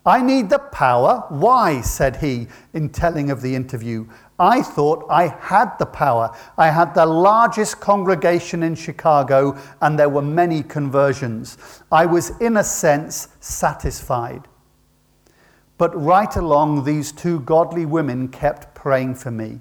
I 0.06 0.21
need 0.21 0.49
the 0.49 0.60
power. 0.60 1.25
Why? 1.29 1.79
said 1.82 2.17
he 2.17 2.47
in 2.73 2.89
telling 2.89 3.29
of 3.29 3.41
the 3.41 3.56
interview. 3.56 4.08
I 4.38 4.62
thought 4.62 5.06
I 5.10 5.27
had 5.27 5.77
the 5.79 5.86
power. 5.86 6.36
I 6.58 6.71
had 6.71 6.93
the 6.93 7.06
largest 7.06 7.79
congregation 7.79 8.63
in 8.63 8.75
Chicago 8.75 9.58
and 9.79 9.97
there 9.97 10.10
were 10.10 10.23
many 10.23 10.63
conversions. 10.63 11.58
I 11.91 12.06
was, 12.06 12.32
in 12.39 12.58
a 12.58 12.63
sense, 12.63 13.29
satisfied. 13.39 14.47
But 15.84 16.02
right 16.02 16.34
along, 16.38 16.86
these 16.86 17.12
two 17.12 17.41
godly 17.41 17.86
women 17.86 18.30
kept 18.30 18.74
praying 18.74 19.15
for 19.15 19.32
me, 19.32 19.60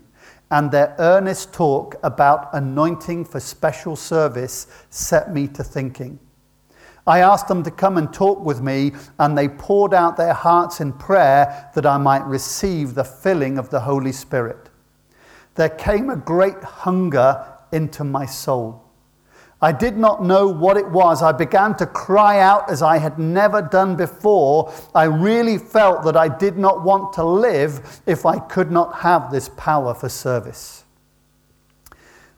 and 0.53 0.71
their 0.71 0.95
earnest 1.01 1.53
talk 1.53 1.97
about 2.05 2.49
anointing 2.53 3.25
for 3.25 3.41
special 3.41 3.97
service 3.97 4.69
set 4.89 5.35
me 5.35 5.49
to 5.49 5.65
thinking. 5.65 6.21
I 7.09 7.19
asked 7.19 7.49
them 7.49 7.65
to 7.65 7.73
come 7.73 7.99
and 7.99 8.15
talk 8.15 8.39
with 8.39 8.61
me, 8.61 8.93
and 9.19 9.37
they 9.37 9.49
poured 9.49 9.93
out 9.93 10.17
their 10.17 10.33
hearts 10.33 10.81
in 10.81 10.93
prayer 10.93 11.69
that 11.75 11.87
I 11.87 11.99
might 11.99 12.25
receive 12.25 12.95
the 12.95 13.03
filling 13.03 13.59
of 13.59 13.71
the 13.71 13.81
Holy 13.81 14.13
Spirit. 14.13 14.69
There 15.57 15.71
came 15.71 16.09
a 16.09 16.15
great 16.15 16.63
hunger 16.63 17.45
into 17.73 18.05
my 18.05 18.27
soul. 18.27 18.82
I 19.62 19.70
did 19.70 19.96
not 19.96 20.25
know 20.25 20.48
what 20.48 20.77
it 20.77 20.90
was. 20.90 21.22
I 21.22 21.31
began 21.31 21.77
to 21.77 21.87
cry 21.87 22.40
out 22.40 22.68
as 22.68 22.83
I 22.83 22.98
had 22.98 23.16
never 23.16 23.62
done 23.62 23.94
before. 23.94 24.75
I 24.92 25.05
really 25.05 25.57
felt 25.57 26.03
that 26.03 26.16
I 26.16 26.29
did 26.29 26.59
not 26.59 26.83
want 26.83 27.12
to 27.14 27.25
live 27.25 28.03
if 28.05 28.27
I 28.27 28.40
could 28.40 28.72
not 28.72 28.96
have 28.96 29.31
this 29.31 29.48
power 29.51 29.94
for 29.94 30.09
service. 30.09 30.85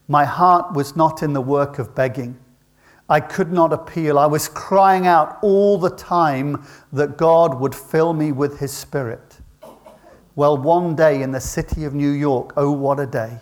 My 0.06 0.26
heart 0.26 0.74
was 0.74 0.96
not 0.96 1.22
in 1.22 1.32
the 1.32 1.40
work 1.40 1.78
of 1.78 1.94
begging. 1.94 2.38
I 3.08 3.20
could 3.20 3.52
not 3.52 3.72
appeal. 3.72 4.18
I 4.18 4.26
was 4.26 4.48
crying 4.48 5.06
out 5.06 5.38
all 5.40 5.78
the 5.78 5.90
time 5.90 6.66
that 6.92 7.16
God 7.16 7.58
would 7.58 7.74
fill 7.74 8.12
me 8.12 8.32
with 8.32 8.58
His 8.58 8.72
Spirit. 8.72 9.38
Well, 10.36 10.58
one 10.58 10.94
day 10.94 11.22
in 11.22 11.32
the 11.32 11.40
city 11.40 11.84
of 11.84 11.94
New 11.94 12.10
York, 12.10 12.52
oh, 12.58 12.70
what 12.70 13.00
a 13.00 13.06
day. 13.06 13.38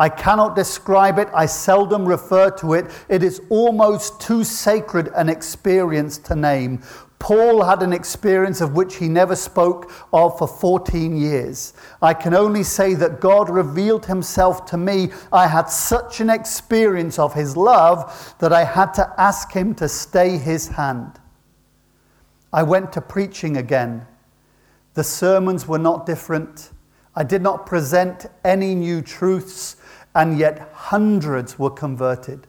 I 0.00 0.08
cannot 0.08 0.56
describe 0.56 1.18
it. 1.18 1.28
I 1.34 1.44
seldom 1.44 2.08
refer 2.08 2.50
to 2.52 2.72
it. 2.72 2.90
It 3.10 3.22
is 3.22 3.42
almost 3.50 4.18
too 4.18 4.44
sacred 4.44 5.08
an 5.14 5.28
experience 5.28 6.16
to 6.18 6.34
name. 6.34 6.82
Paul 7.18 7.62
had 7.62 7.82
an 7.82 7.92
experience 7.92 8.62
of 8.62 8.74
which 8.74 8.96
he 8.96 9.10
never 9.10 9.36
spoke 9.36 9.92
of 10.10 10.38
for 10.38 10.48
14 10.48 11.18
years. 11.18 11.74
I 12.00 12.14
can 12.14 12.32
only 12.32 12.62
say 12.62 12.94
that 12.94 13.20
God 13.20 13.50
revealed 13.50 14.06
himself 14.06 14.64
to 14.70 14.78
me. 14.78 15.10
I 15.30 15.46
had 15.46 15.68
such 15.68 16.22
an 16.22 16.30
experience 16.30 17.18
of 17.18 17.34
his 17.34 17.54
love 17.54 18.34
that 18.38 18.54
I 18.54 18.64
had 18.64 18.94
to 18.94 19.12
ask 19.18 19.52
him 19.52 19.74
to 19.74 19.86
stay 19.86 20.38
his 20.38 20.68
hand. 20.68 21.20
I 22.54 22.62
went 22.62 22.90
to 22.94 23.02
preaching 23.02 23.58
again. 23.58 24.06
The 24.94 25.04
sermons 25.04 25.68
were 25.68 25.78
not 25.78 26.06
different. 26.06 26.70
I 27.14 27.22
did 27.24 27.42
not 27.42 27.66
present 27.66 28.26
any 28.44 28.74
new 28.74 29.02
truths, 29.02 29.76
and 30.14 30.38
yet 30.38 30.70
hundreds 30.72 31.58
were 31.58 31.70
converted. 31.70 32.46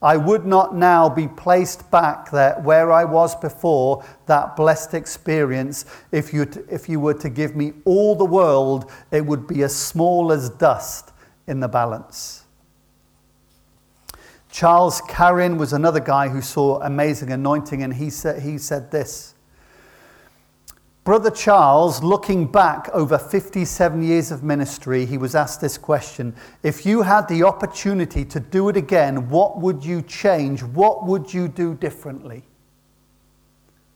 I 0.00 0.16
would 0.16 0.46
not 0.46 0.76
now 0.76 1.08
be 1.08 1.26
placed 1.26 1.90
back 1.90 2.30
there 2.30 2.54
where 2.62 2.92
I 2.92 3.04
was 3.04 3.34
before 3.34 4.04
that 4.26 4.54
blessed 4.54 4.94
experience. 4.94 5.84
If 6.12 6.32
you, 6.32 6.46
if 6.70 6.88
you 6.88 7.00
were 7.00 7.14
to 7.14 7.28
give 7.28 7.56
me 7.56 7.72
all 7.84 8.14
the 8.14 8.24
world, 8.24 8.90
it 9.10 9.26
would 9.26 9.48
be 9.48 9.62
as 9.62 9.74
small 9.74 10.30
as 10.30 10.50
dust 10.50 11.12
in 11.48 11.58
the 11.58 11.68
balance. 11.68 12.44
Charles 14.50 15.00
Carrin 15.08 15.58
was 15.58 15.72
another 15.72 16.00
guy 16.00 16.28
who 16.28 16.40
saw 16.40 16.80
amazing 16.80 17.30
anointing, 17.30 17.82
and 17.82 17.94
he 17.94 18.08
said, 18.08 18.42
he 18.42 18.56
said 18.56 18.90
this 18.90 19.34
Brother 21.08 21.30
Charles, 21.30 22.02
looking 22.02 22.46
back 22.46 22.90
over 22.92 23.16
57 23.16 24.02
years 24.02 24.30
of 24.30 24.42
ministry, 24.42 25.06
he 25.06 25.16
was 25.16 25.34
asked 25.34 25.58
this 25.58 25.78
question 25.78 26.36
If 26.62 26.84
you 26.84 27.00
had 27.00 27.28
the 27.28 27.44
opportunity 27.44 28.26
to 28.26 28.38
do 28.38 28.68
it 28.68 28.76
again, 28.76 29.30
what 29.30 29.58
would 29.58 29.82
you 29.82 30.02
change? 30.02 30.62
What 30.62 31.06
would 31.06 31.32
you 31.32 31.48
do 31.48 31.72
differently? 31.72 32.44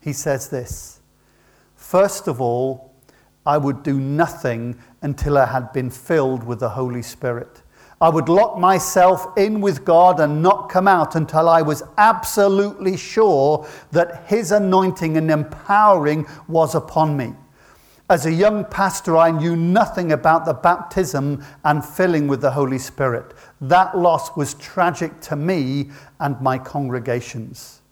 He 0.01 0.15
says 0.15 0.49
this 0.49 1.01
First 1.77 2.29
of 2.29 2.41
all, 2.41 2.95
I 3.45 3.59
would 3.59 3.83
do 3.83 4.01
nothing 4.01 4.79
until 5.03 5.37
I 5.37 5.45
had 5.45 5.71
been 5.75 5.91
filled 5.91 6.43
with 6.45 6.61
the 6.61 6.71
Holy 6.71 7.03
Spirit. 7.03 7.62
I 8.03 8.09
would 8.09 8.29
lock 8.29 8.59
myself 8.59 9.39
in 9.39 9.61
with 9.61 9.85
God 9.85 10.19
and 10.19 10.43
not 10.43 10.69
come 10.69 10.89
out 10.89 11.15
until 11.15 11.49
I 11.49 11.63
was 11.63 11.85
absolutely 11.97 12.97
sure 12.97 13.65
that 13.93 14.25
His 14.27 14.51
anointing 14.51 15.17
and 15.17 15.31
empowering 15.31 16.27
was 16.49 16.75
upon 16.75 17.17
me. 17.17 17.35
As 18.11 18.27
a 18.27 18.33
young 18.33 18.65
pastor, 18.65 19.17
I 19.17 19.31
knew 19.31 19.55
nothing 19.55 20.11
about 20.11 20.45
the 20.47 20.53
baptism 20.53 21.45
and 21.65 21.85
filling 21.85 22.27
with 22.27 22.41
the 22.41 22.51
Holy 22.51 22.77
Spirit. 22.77 23.35
That 23.61 23.97
loss 23.97 24.37
was 24.37 24.55
tragic 24.55 25.21
to 25.21 25.37
me 25.37 25.93
and 26.19 26.41
my 26.41 26.59
congregations. 26.59 27.83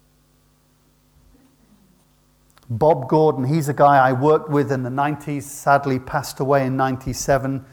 Bob 2.68 3.08
Gordon, 3.08 3.44
he's 3.44 3.68
a 3.68 3.74
guy 3.74 4.08
I 4.08 4.12
worked 4.12 4.50
with 4.50 4.72
in 4.72 4.82
the 4.82 4.90
90s, 4.90 5.44
sadly 5.44 6.00
passed 6.00 6.40
away 6.40 6.66
in 6.66 6.76
97. 6.76 7.64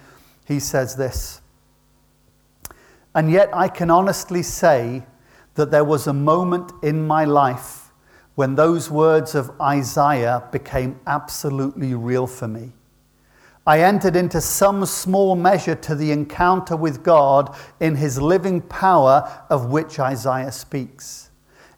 He 0.45 0.59
says 0.59 0.95
this. 0.95 1.41
And 3.17 3.31
yet, 3.31 3.49
I 3.51 3.67
can 3.67 3.89
honestly 3.89 4.43
say 4.43 5.03
that 5.55 5.71
there 5.71 5.83
was 5.83 6.05
a 6.05 6.13
moment 6.13 6.71
in 6.83 7.07
my 7.07 7.25
life 7.25 7.91
when 8.35 8.53
those 8.53 8.91
words 8.91 9.33
of 9.33 9.59
Isaiah 9.59 10.43
became 10.51 10.99
absolutely 11.07 11.95
real 11.95 12.27
for 12.27 12.47
me. 12.47 12.73
I 13.65 13.79
entered 13.79 14.15
into 14.15 14.39
some 14.39 14.85
small 14.85 15.35
measure 15.35 15.73
to 15.73 15.95
the 15.95 16.11
encounter 16.11 16.75
with 16.75 17.01
God 17.01 17.57
in 17.79 17.95
his 17.95 18.21
living 18.21 18.61
power 18.61 19.43
of 19.49 19.71
which 19.71 19.99
Isaiah 19.99 20.51
speaks. 20.51 21.31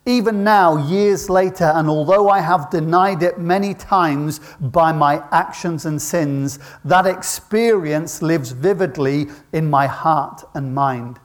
Even 0.06 0.44
now, 0.44 0.76
years 0.90 1.30
later, 1.30 1.72
and 1.74 1.88
although 1.88 2.28
I 2.28 2.42
have 2.42 2.70
denied 2.70 3.24
it 3.24 3.40
many 3.40 3.74
times 3.74 4.42
by 4.60 4.92
my 4.92 5.24
actions 5.32 5.86
and 5.86 6.02
sins, 6.02 6.60
that 6.84 7.08
experience 7.08 8.22
lives 8.22 8.52
vividly 8.52 9.28
in 9.54 9.70
my 9.70 9.88
heart 9.88 10.44
and 10.54 10.76
mind. 10.76 11.18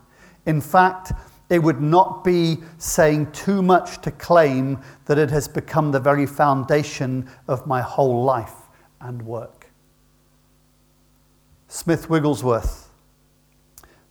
In 0.47 0.61
fact, 0.61 1.13
it 1.51 1.59
would 1.59 1.81
not 1.81 2.25
be 2.25 2.59
saying 2.79 3.33
too 3.33 3.63
much 3.63 4.01
to 4.03 4.11
claim 4.11 4.79
that 5.07 5.19
it 5.19 5.31
has 5.31 5.47
become 5.47 5.91
the 5.91 6.01
very 6.01 6.27
foundation 6.27 7.29
of 7.47 7.67
my 7.67 7.81
whole 7.81 8.25
life 8.25 8.55
and 9.01 9.23
work. 9.23 9.71
Smith 11.69 12.09
Wigglesworth. 12.09 12.89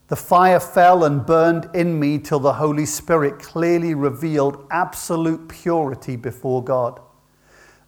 The 0.10 0.16
fire 0.16 0.60
fell 0.60 1.06
and 1.06 1.26
burned 1.26 1.70
in 1.74 2.00
me 2.00 2.20
till 2.20 2.40
the 2.40 2.54
Holy 2.54 2.86
Spirit 2.86 3.40
clearly 3.40 3.96
revealed 3.96 4.68
absolute 4.70 5.48
purity 5.48 6.16
before 6.16 6.64
God. 6.64 7.00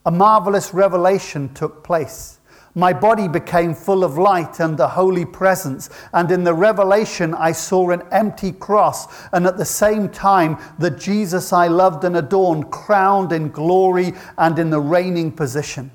A 0.05 0.11
marvelous 0.11 0.73
revelation 0.73 1.53
took 1.53 1.83
place. 1.83 2.39
My 2.77 2.91
body 2.91 3.29
became 3.29 3.73
full 3.73 4.03
of 4.03 4.17
light 4.17 4.59
and 4.59 4.77
the 4.77 4.89
holy 4.89 5.23
presence. 5.23 5.89
And 6.13 6.29
in 6.29 6.43
the 6.43 6.53
revelation, 6.53 7.33
I 7.33 7.53
saw 7.53 7.91
an 7.91 8.03
empty 8.11 8.51
cross. 8.51 9.07
And 9.31 9.47
at 9.47 9.57
the 9.57 9.65
same 9.65 10.09
time, 10.09 10.57
the 10.77 10.91
Jesus 10.91 11.53
I 11.53 11.67
loved 11.67 12.03
and 12.03 12.17
adorned, 12.17 12.71
crowned 12.71 13.31
in 13.31 13.49
glory 13.49 14.13
and 14.37 14.59
in 14.59 14.69
the 14.69 14.81
reigning 14.81 15.31
position. 15.31 15.89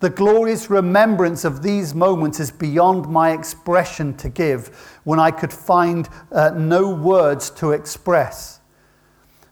The 0.00 0.10
glorious 0.10 0.70
remembrance 0.70 1.44
of 1.44 1.62
these 1.62 1.94
moments 1.94 2.40
is 2.40 2.50
beyond 2.50 3.08
my 3.08 3.32
expression 3.32 4.16
to 4.16 4.28
give 4.28 4.68
when 5.04 5.20
I 5.20 5.30
could 5.30 5.52
find 5.52 6.08
uh, 6.32 6.50
no 6.50 6.90
words 6.90 7.50
to 7.50 7.72
express. 7.72 8.57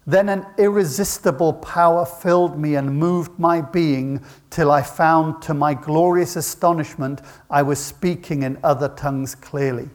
Then 0.06 0.28
an 0.28 0.46
irresistible 0.56 1.54
power 1.54 2.06
filled 2.06 2.58
me 2.58 2.76
and 2.76 2.96
moved 2.96 3.38
my 3.38 3.60
being 3.60 4.24
till 4.50 4.70
I 4.70 4.82
found, 4.82 5.42
to 5.42 5.54
my 5.54 5.74
glorious 5.74 6.36
astonishment, 6.36 7.22
I 7.50 7.62
was 7.62 7.80
speaking 7.80 8.44
in 8.44 8.58
other 8.62 8.88
tongues 8.88 9.34
clearly. 9.34 9.90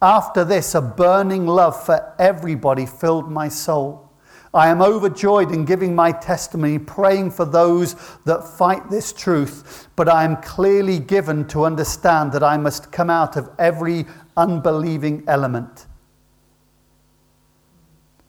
After 0.00 0.44
this, 0.44 0.76
a 0.76 0.80
burning 0.80 1.48
love 1.48 1.84
for 1.84 2.14
everybody 2.20 2.86
filled 2.86 3.28
my 3.28 3.48
soul. 3.48 4.08
I 4.54 4.68
am 4.68 4.80
overjoyed 4.80 5.50
in 5.50 5.64
giving 5.64 5.96
my 5.96 6.12
testimony, 6.12 6.78
praying 6.78 7.32
for 7.32 7.44
those 7.44 7.96
that 8.24 8.46
fight 8.46 8.88
this 8.88 9.12
truth, 9.12 9.88
but 9.96 10.08
I 10.08 10.22
am 10.24 10.36
clearly 10.36 11.00
given 11.00 11.46
to 11.48 11.64
understand 11.64 12.30
that 12.32 12.44
I 12.44 12.56
must 12.56 12.92
come 12.92 13.10
out 13.10 13.36
of 13.36 13.50
every 13.58 14.06
unbelieving 14.36 15.24
element. 15.26 15.86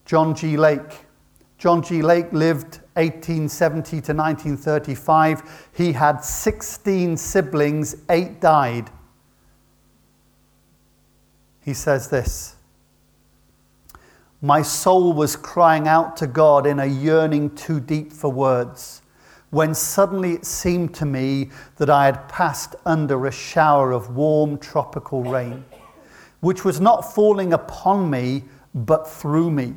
John 0.10 0.34
G. 0.34 0.58
Lake. 0.58 1.06
John 1.60 1.84
G. 1.84 2.02
Lake 2.02 2.34
lived 2.34 2.80
1870 2.94 3.90
to 4.02 4.14
1935. 4.16 5.70
He 5.72 5.92
had 5.92 6.24
16 6.24 7.16
siblings, 7.16 7.96
eight 8.10 8.42
died. 8.42 8.90
He 11.62 11.76
says 11.76 12.10
this 12.10 12.56
My 14.42 14.64
soul 14.64 15.14
was 15.14 15.36
crying 15.36 15.88
out 15.88 16.18
to 16.18 16.26
God 16.26 16.66
in 16.66 16.80
a 16.80 16.88
yearning 16.88 17.54
too 17.54 17.80
deep 17.80 18.12
for 18.12 18.32
words, 18.32 19.04
when 19.52 19.76
suddenly 19.76 20.34
it 20.34 20.46
seemed 20.46 20.96
to 20.96 21.06
me 21.06 21.52
that 21.76 21.92
I 21.92 22.06
had 22.06 22.28
passed 22.28 22.76
under 22.84 23.28
a 23.28 23.32
shower 23.32 23.92
of 23.92 24.16
warm 24.16 24.58
tropical 24.58 25.24
rain, 25.24 25.64
which 26.40 26.66
was 26.66 26.82
not 26.82 27.14
falling 27.14 27.54
upon 27.54 28.10
me, 28.10 28.46
but 28.74 29.08
through 29.08 29.52
me. 29.52 29.76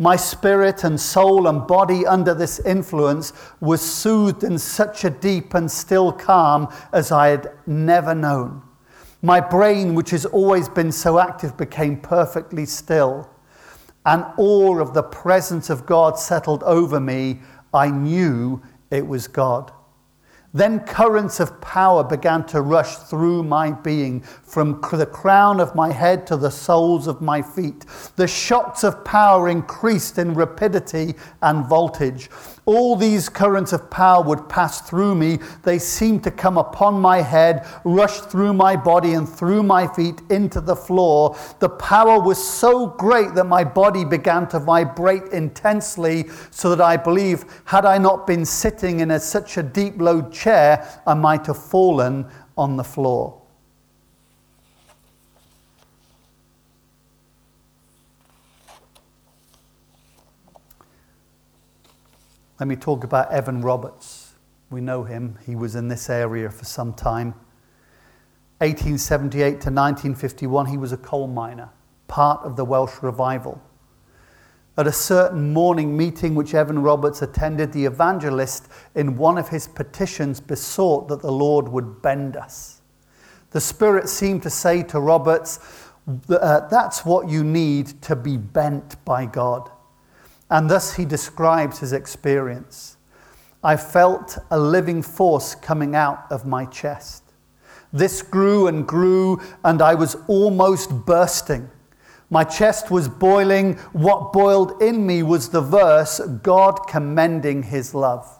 My 0.00 0.14
spirit 0.14 0.84
and 0.84 1.00
soul 1.00 1.48
and 1.48 1.66
body 1.66 2.06
under 2.06 2.32
this 2.32 2.60
influence 2.60 3.32
was 3.60 3.82
soothed 3.82 4.44
in 4.44 4.58
such 4.58 5.04
a 5.04 5.10
deep 5.10 5.54
and 5.54 5.68
still 5.68 6.12
calm 6.12 6.68
as 6.92 7.10
I 7.10 7.28
had 7.28 7.50
never 7.66 8.14
known. 8.14 8.62
My 9.22 9.40
brain, 9.40 9.96
which 9.96 10.10
has 10.10 10.24
always 10.24 10.68
been 10.68 10.92
so 10.92 11.18
active, 11.18 11.56
became 11.56 12.00
perfectly 12.00 12.64
still. 12.64 13.28
And 14.06 14.24
awe 14.36 14.78
of 14.78 14.94
the 14.94 15.02
presence 15.02 15.68
of 15.68 15.84
God 15.84 16.16
settled 16.16 16.62
over 16.62 17.00
me. 17.00 17.40
I 17.74 17.90
knew 17.90 18.62
it 18.92 19.06
was 19.06 19.26
God. 19.26 19.72
Then 20.54 20.80
currents 20.80 21.40
of 21.40 21.60
power 21.60 22.02
began 22.02 22.46
to 22.46 22.62
rush 22.62 22.96
through 22.96 23.42
my 23.42 23.70
being, 23.70 24.20
from 24.20 24.80
the 24.92 25.06
crown 25.06 25.60
of 25.60 25.74
my 25.74 25.92
head 25.92 26.26
to 26.28 26.36
the 26.36 26.50
soles 26.50 27.06
of 27.06 27.20
my 27.20 27.42
feet. 27.42 27.84
The 28.16 28.26
shocks 28.26 28.82
of 28.82 29.04
power 29.04 29.48
increased 29.48 30.18
in 30.18 30.32
rapidity 30.32 31.16
and 31.42 31.66
voltage. 31.66 32.30
All 32.68 32.96
these 32.96 33.30
currents 33.30 33.72
of 33.72 33.88
power 33.88 34.22
would 34.22 34.46
pass 34.46 34.82
through 34.82 35.14
me. 35.14 35.38
They 35.62 35.78
seemed 35.78 36.22
to 36.24 36.30
come 36.30 36.58
upon 36.58 37.00
my 37.00 37.22
head, 37.22 37.66
rush 37.82 38.18
through 38.20 38.52
my 38.52 38.76
body, 38.76 39.14
and 39.14 39.26
through 39.26 39.62
my 39.62 39.86
feet 39.86 40.20
into 40.28 40.60
the 40.60 40.76
floor. 40.76 41.34
The 41.60 41.70
power 41.70 42.20
was 42.20 42.36
so 42.36 42.88
great 42.88 43.34
that 43.36 43.44
my 43.44 43.64
body 43.64 44.04
began 44.04 44.46
to 44.48 44.58
vibrate 44.58 45.32
intensely, 45.32 46.26
so 46.50 46.68
that 46.68 46.82
I 46.82 46.98
believe, 46.98 47.46
had 47.64 47.86
I 47.86 47.96
not 47.96 48.26
been 48.26 48.44
sitting 48.44 49.00
in 49.00 49.12
a, 49.12 49.18
such 49.18 49.56
a 49.56 49.62
deep 49.62 49.98
load 49.98 50.30
chair, 50.30 50.86
I 51.06 51.14
might 51.14 51.46
have 51.46 51.56
fallen 51.56 52.26
on 52.58 52.76
the 52.76 52.84
floor. 52.84 53.47
Let 62.60 62.66
me 62.66 62.74
talk 62.74 63.04
about 63.04 63.30
Evan 63.30 63.62
Roberts. 63.62 64.34
We 64.68 64.80
know 64.80 65.04
him, 65.04 65.38
he 65.46 65.54
was 65.54 65.76
in 65.76 65.86
this 65.86 66.10
area 66.10 66.50
for 66.50 66.64
some 66.64 66.92
time. 66.92 67.34
1878 68.58 69.44
to 69.44 69.54
1951, 69.54 70.66
he 70.66 70.76
was 70.76 70.90
a 70.90 70.96
coal 70.96 71.28
miner, 71.28 71.70
part 72.08 72.40
of 72.42 72.56
the 72.56 72.64
Welsh 72.64 73.00
revival. 73.00 73.62
At 74.76 74.88
a 74.88 74.92
certain 74.92 75.52
morning 75.52 75.96
meeting 75.96 76.34
which 76.34 76.52
Evan 76.52 76.82
Roberts 76.82 77.22
attended, 77.22 77.72
the 77.72 77.84
evangelist, 77.84 78.68
in 78.96 79.16
one 79.16 79.38
of 79.38 79.48
his 79.48 79.68
petitions, 79.68 80.40
besought 80.40 81.06
that 81.08 81.22
the 81.22 81.30
Lord 81.30 81.68
would 81.68 82.02
bend 82.02 82.36
us. 82.36 82.80
The 83.50 83.60
Spirit 83.60 84.08
seemed 84.08 84.42
to 84.42 84.50
say 84.50 84.82
to 84.84 85.00
Roberts, 85.00 85.60
uh, 86.28 86.66
That's 86.68 87.04
what 87.04 87.28
you 87.28 87.44
need 87.44 88.02
to 88.02 88.16
be 88.16 88.36
bent 88.36 89.02
by 89.04 89.26
God. 89.26 89.70
And 90.50 90.70
thus 90.70 90.94
he 90.94 91.04
describes 91.04 91.78
his 91.80 91.92
experience. 91.92 92.96
I 93.62 93.76
felt 93.76 94.38
a 94.50 94.58
living 94.58 95.02
force 95.02 95.54
coming 95.54 95.94
out 95.94 96.24
of 96.30 96.46
my 96.46 96.64
chest. 96.64 97.24
This 97.92 98.22
grew 98.22 98.66
and 98.66 98.86
grew, 98.86 99.40
and 99.64 99.82
I 99.82 99.94
was 99.94 100.16
almost 100.26 101.06
bursting. 101.06 101.68
My 102.30 102.44
chest 102.44 102.90
was 102.90 103.08
boiling. 103.08 103.74
What 103.92 104.32
boiled 104.32 104.82
in 104.82 105.06
me 105.06 105.22
was 105.22 105.48
the 105.48 105.62
verse 105.62 106.20
God 106.42 106.86
commending 106.86 107.62
his 107.62 107.94
love. 107.94 108.38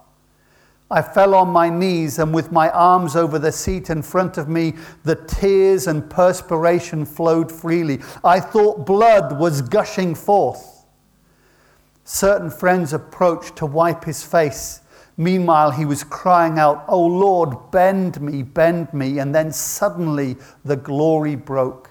I 0.90 1.02
fell 1.02 1.34
on 1.34 1.48
my 1.48 1.68
knees, 1.68 2.18
and 2.18 2.32
with 2.32 2.52
my 2.52 2.70
arms 2.70 3.16
over 3.16 3.38
the 3.38 3.52
seat 3.52 3.90
in 3.90 4.02
front 4.02 4.38
of 4.38 4.48
me, 4.48 4.74
the 5.04 5.16
tears 5.16 5.86
and 5.86 6.08
perspiration 6.08 7.04
flowed 7.04 7.50
freely. 7.50 8.00
I 8.24 8.40
thought 8.40 8.86
blood 8.86 9.38
was 9.38 9.60
gushing 9.60 10.14
forth. 10.14 10.77
Certain 12.10 12.48
friends 12.48 12.94
approached 12.94 13.56
to 13.56 13.66
wipe 13.66 14.04
his 14.04 14.22
face. 14.22 14.80
Meanwhile, 15.18 15.72
he 15.72 15.84
was 15.84 16.04
crying 16.04 16.58
out, 16.58 16.86
Oh 16.88 17.04
Lord, 17.04 17.70
bend 17.70 18.18
me, 18.22 18.42
bend 18.42 18.94
me. 18.94 19.18
And 19.18 19.34
then 19.34 19.52
suddenly 19.52 20.38
the 20.64 20.76
glory 20.76 21.36
broke. 21.36 21.90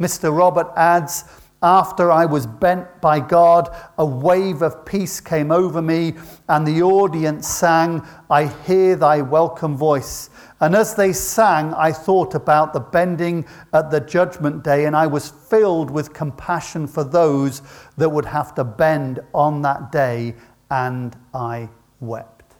Mr. 0.00 0.34
Robert 0.34 0.68
adds, 0.74 1.24
after 1.66 2.12
I 2.12 2.26
was 2.26 2.46
bent 2.46 3.00
by 3.00 3.18
God, 3.18 3.74
a 3.98 4.06
wave 4.06 4.62
of 4.62 4.86
peace 4.86 5.20
came 5.20 5.50
over 5.50 5.82
me, 5.82 6.14
and 6.48 6.64
the 6.64 6.80
audience 6.82 7.48
sang, 7.48 8.06
I 8.30 8.46
hear 8.46 8.94
thy 8.94 9.20
welcome 9.20 9.76
voice. 9.76 10.30
And 10.60 10.76
as 10.76 10.94
they 10.94 11.12
sang, 11.12 11.74
I 11.74 11.90
thought 11.90 12.36
about 12.36 12.72
the 12.72 12.78
bending 12.78 13.46
at 13.72 13.90
the 13.90 13.98
judgment 13.98 14.62
day, 14.62 14.84
and 14.84 14.94
I 14.94 15.08
was 15.08 15.28
filled 15.28 15.90
with 15.90 16.12
compassion 16.12 16.86
for 16.86 17.02
those 17.02 17.62
that 17.96 18.08
would 18.08 18.26
have 18.26 18.54
to 18.54 18.62
bend 18.62 19.18
on 19.34 19.62
that 19.62 19.90
day, 19.90 20.36
and 20.70 21.16
I 21.34 21.68
wept. 21.98 22.54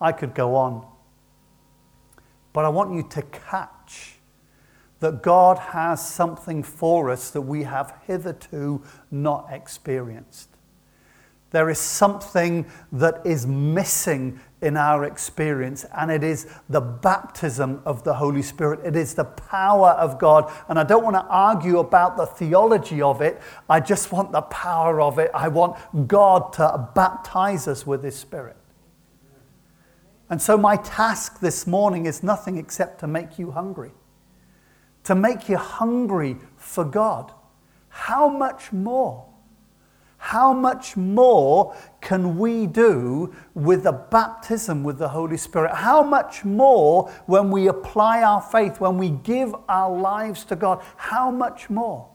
I 0.00 0.12
could 0.12 0.32
go 0.32 0.54
on, 0.54 0.86
but 2.52 2.64
I 2.64 2.68
want 2.68 2.94
you 2.94 3.02
to 3.02 3.22
catch 3.22 3.70
that 5.00 5.22
God 5.22 5.58
has 5.58 6.06
something 6.06 6.62
for 6.62 7.10
us 7.10 7.30
that 7.30 7.42
we 7.42 7.64
have 7.64 7.94
hitherto 8.06 8.82
not 9.10 9.48
experienced. 9.50 10.48
There 11.50 11.70
is 11.70 11.78
something 11.78 12.66
that 12.92 13.24
is 13.24 13.46
missing 13.46 14.40
in 14.60 14.76
our 14.76 15.04
experience, 15.04 15.86
and 15.96 16.10
it 16.10 16.24
is 16.24 16.46
the 16.68 16.80
baptism 16.80 17.80
of 17.84 18.02
the 18.04 18.14
Holy 18.14 18.42
Spirit. 18.42 18.80
It 18.84 18.96
is 18.96 19.14
the 19.14 19.24
power 19.24 19.90
of 19.90 20.18
God. 20.18 20.52
And 20.68 20.78
I 20.78 20.82
don't 20.82 21.04
want 21.04 21.14
to 21.14 21.24
argue 21.28 21.78
about 21.78 22.16
the 22.16 22.26
theology 22.26 23.00
of 23.00 23.20
it, 23.22 23.40
I 23.70 23.80
just 23.80 24.12
want 24.12 24.32
the 24.32 24.42
power 24.42 25.00
of 25.00 25.18
it. 25.18 25.30
I 25.32 25.48
want 25.48 25.76
God 26.08 26.52
to 26.54 26.90
baptize 26.94 27.68
us 27.68 27.86
with 27.86 28.02
His 28.02 28.16
Spirit. 28.16 28.56
And 30.28 30.42
so, 30.42 30.58
my 30.58 30.76
task 30.76 31.38
this 31.40 31.66
morning 31.66 32.06
is 32.06 32.22
nothing 32.22 32.58
except 32.58 32.98
to 33.00 33.06
make 33.06 33.38
you 33.38 33.52
hungry, 33.52 33.92
to 35.06 35.14
make 35.14 35.48
you 35.48 35.56
hungry 35.56 36.36
for 36.56 36.84
God. 36.84 37.32
How 37.88 38.28
much 38.28 38.72
more? 38.72 39.26
how 40.26 40.52
much 40.52 40.96
more 40.96 41.72
can 42.00 42.36
we 42.36 42.66
do 42.66 43.32
with 43.54 43.84
the 43.84 43.92
baptism 43.92 44.82
with 44.82 44.98
the 44.98 45.06
Holy 45.06 45.36
Spirit? 45.36 45.72
How 45.72 46.02
much 46.02 46.44
more 46.44 47.08
when 47.26 47.52
we 47.52 47.68
apply 47.68 48.24
our 48.24 48.40
faith, 48.40 48.80
when 48.80 48.98
we 48.98 49.10
give 49.10 49.54
our 49.68 49.96
lives 49.96 50.44
to 50.46 50.56
God? 50.56 50.82
How 50.96 51.30
much 51.30 51.70
more? 51.70 52.08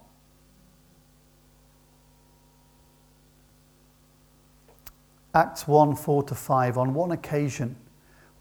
Acts 5.34 5.66
1 5.66 5.96
4 5.96 6.24
to 6.24 6.36
5. 6.36 6.78
On 6.78 6.94
one 6.94 7.12
occasion, 7.12 7.78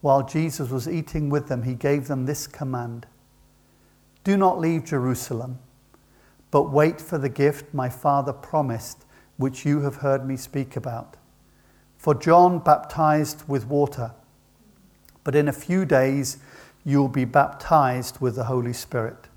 while 0.00 0.26
Jesus 0.26 0.70
was 0.70 0.88
eating 0.88 1.30
with 1.30 1.46
them, 1.46 1.62
he 1.62 1.74
gave 1.74 2.08
them 2.08 2.26
this 2.26 2.48
command 2.48 3.06
Do 4.24 4.36
not 4.36 4.60
leave 4.60 4.84
Jerusalem, 4.84 5.58
but 6.50 6.70
wait 6.70 7.00
for 7.00 7.18
the 7.18 7.28
gift 7.28 7.72
my 7.72 7.88
Father 7.88 8.32
promised 8.32 9.04
which 9.36 9.64
you 9.64 9.80
have 9.80 9.96
heard 9.96 10.26
me 10.26 10.36
speak 10.36 10.76
about. 10.76 11.16
For 11.96 12.14
John 12.14 12.58
baptized 12.58 13.48
with 13.48 13.66
water, 13.66 14.12
but 15.24 15.34
in 15.34 15.48
a 15.48 15.52
few 15.52 15.84
days 15.84 16.38
you 16.84 16.98
will 16.98 17.08
be 17.08 17.24
baptized 17.24 18.20
with 18.20 18.36
the 18.36 18.44
Holy 18.44 18.72
Spirit. 18.72 19.28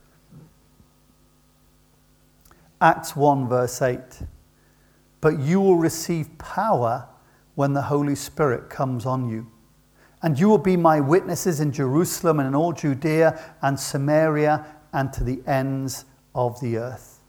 Acts 2.81 3.15
1, 3.15 3.47
verse 3.47 3.81
8. 3.81 3.99
But 5.21 5.39
you 5.39 5.61
will 5.61 5.77
receive 5.77 6.37
power 6.37 7.07
when 7.55 7.71
the 7.73 7.83
Holy 7.83 8.15
Spirit 8.15 8.69
comes 8.69 9.05
on 9.05 9.29
you. 9.29 9.49
And 10.23 10.39
you 10.39 10.47
will 10.47 10.57
be 10.57 10.77
my 10.77 10.99
witnesses 11.01 11.59
in 11.59 11.71
Jerusalem 11.71 12.39
and 12.39 12.47
in 12.47 12.55
all 12.55 12.71
Judea 12.71 13.39
and 13.61 13.79
Samaria 13.79 14.65
and 14.93 15.11
to 15.13 15.23
the 15.23 15.41
ends 15.45 16.05
of 16.33 16.59
the 16.61 16.77
earth. 16.77 17.19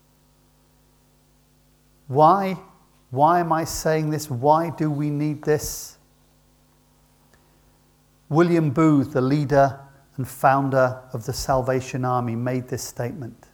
Why? 2.07 2.57
Why 3.11 3.41
am 3.41 3.53
I 3.53 3.65
saying 3.65 4.11
this? 4.11 4.31
Why 4.31 4.71
do 4.71 4.91
we 4.91 5.11
need 5.11 5.43
this? 5.43 5.99
William 8.29 8.71
Booth, 8.71 9.13
the 9.13 9.21
leader 9.21 9.79
and 10.17 10.27
founder 10.27 11.03
of 11.13 11.27
the 11.27 11.33
Salvation 11.33 12.05
Army, 12.05 12.37
made 12.37 12.69
this 12.69 12.83
statement 12.83 13.49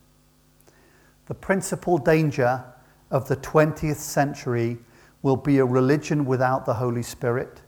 The 1.26 1.34
principal 1.34 1.98
danger 1.98 2.64
of 3.10 3.28
the 3.28 3.36
20th 3.36 3.96
century 3.96 4.78
will 5.22 5.36
be 5.36 5.58
a 5.58 5.64
religion 5.64 6.24
without 6.24 6.64
the 6.64 6.74
Holy 6.74 7.02
Spirit, 7.02 7.60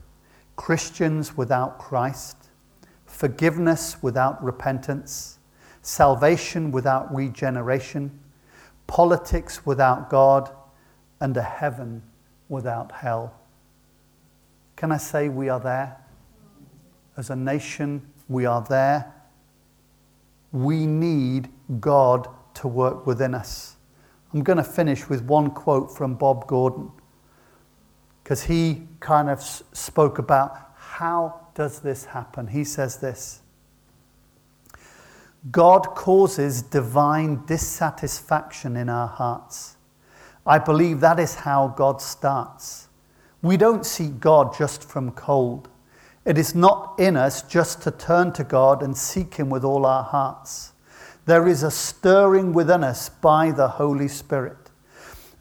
Christians 0.62 1.36
without 1.36 1.80
Christ, 1.80 2.36
forgiveness 3.04 4.00
without 4.00 4.40
repentance, 4.44 5.40
salvation 5.80 6.70
without 6.70 7.12
regeneration, 7.12 8.16
politics 8.86 9.66
without 9.66 10.08
God 10.08 10.54
and 11.18 11.36
a 11.36 11.42
heaven 11.42 12.00
without 12.48 12.92
hell. 12.92 13.34
Can 14.76 14.92
I 14.92 14.98
say 14.98 15.28
we 15.28 15.48
are 15.48 15.58
there? 15.58 15.96
As 17.16 17.30
a 17.30 17.34
nation, 17.34 18.00
we 18.28 18.46
are 18.46 18.62
there. 18.62 19.12
We 20.52 20.86
need 20.86 21.48
God 21.80 22.28
to 22.54 22.68
work 22.68 23.04
within 23.04 23.34
us. 23.34 23.74
I'm 24.32 24.44
going 24.44 24.58
to 24.58 24.62
finish 24.62 25.08
with 25.08 25.22
one 25.22 25.50
quote 25.50 25.90
from 25.90 26.14
Bob 26.14 26.46
Gordon 26.46 26.92
because 28.22 28.44
he 28.44 28.86
kind 29.02 29.28
of 29.28 29.42
spoke 29.42 30.18
about 30.18 30.56
how 30.76 31.40
does 31.54 31.80
this 31.80 32.06
happen. 32.06 32.46
He 32.46 32.64
says 32.64 32.98
this 32.98 33.42
God 35.50 35.94
causes 35.94 36.62
divine 36.62 37.44
dissatisfaction 37.46 38.76
in 38.76 38.88
our 38.88 39.08
hearts. 39.08 39.76
I 40.46 40.58
believe 40.58 41.00
that 41.00 41.18
is 41.18 41.34
how 41.34 41.68
God 41.68 42.00
starts. 42.00 42.88
We 43.42 43.56
don't 43.56 43.84
seek 43.84 44.20
God 44.20 44.56
just 44.56 44.84
from 44.84 45.10
cold. 45.12 45.68
It 46.24 46.38
is 46.38 46.54
not 46.54 46.94
in 46.98 47.16
us 47.16 47.42
just 47.42 47.82
to 47.82 47.90
turn 47.90 48.32
to 48.34 48.44
God 48.44 48.82
and 48.82 48.96
seek 48.96 49.34
Him 49.34 49.50
with 49.50 49.64
all 49.64 49.84
our 49.84 50.04
hearts. 50.04 50.72
There 51.26 51.48
is 51.48 51.64
a 51.64 51.70
stirring 51.70 52.52
within 52.52 52.84
us 52.84 53.08
by 53.08 53.50
the 53.50 53.66
Holy 53.66 54.08
Spirit. 54.08 54.61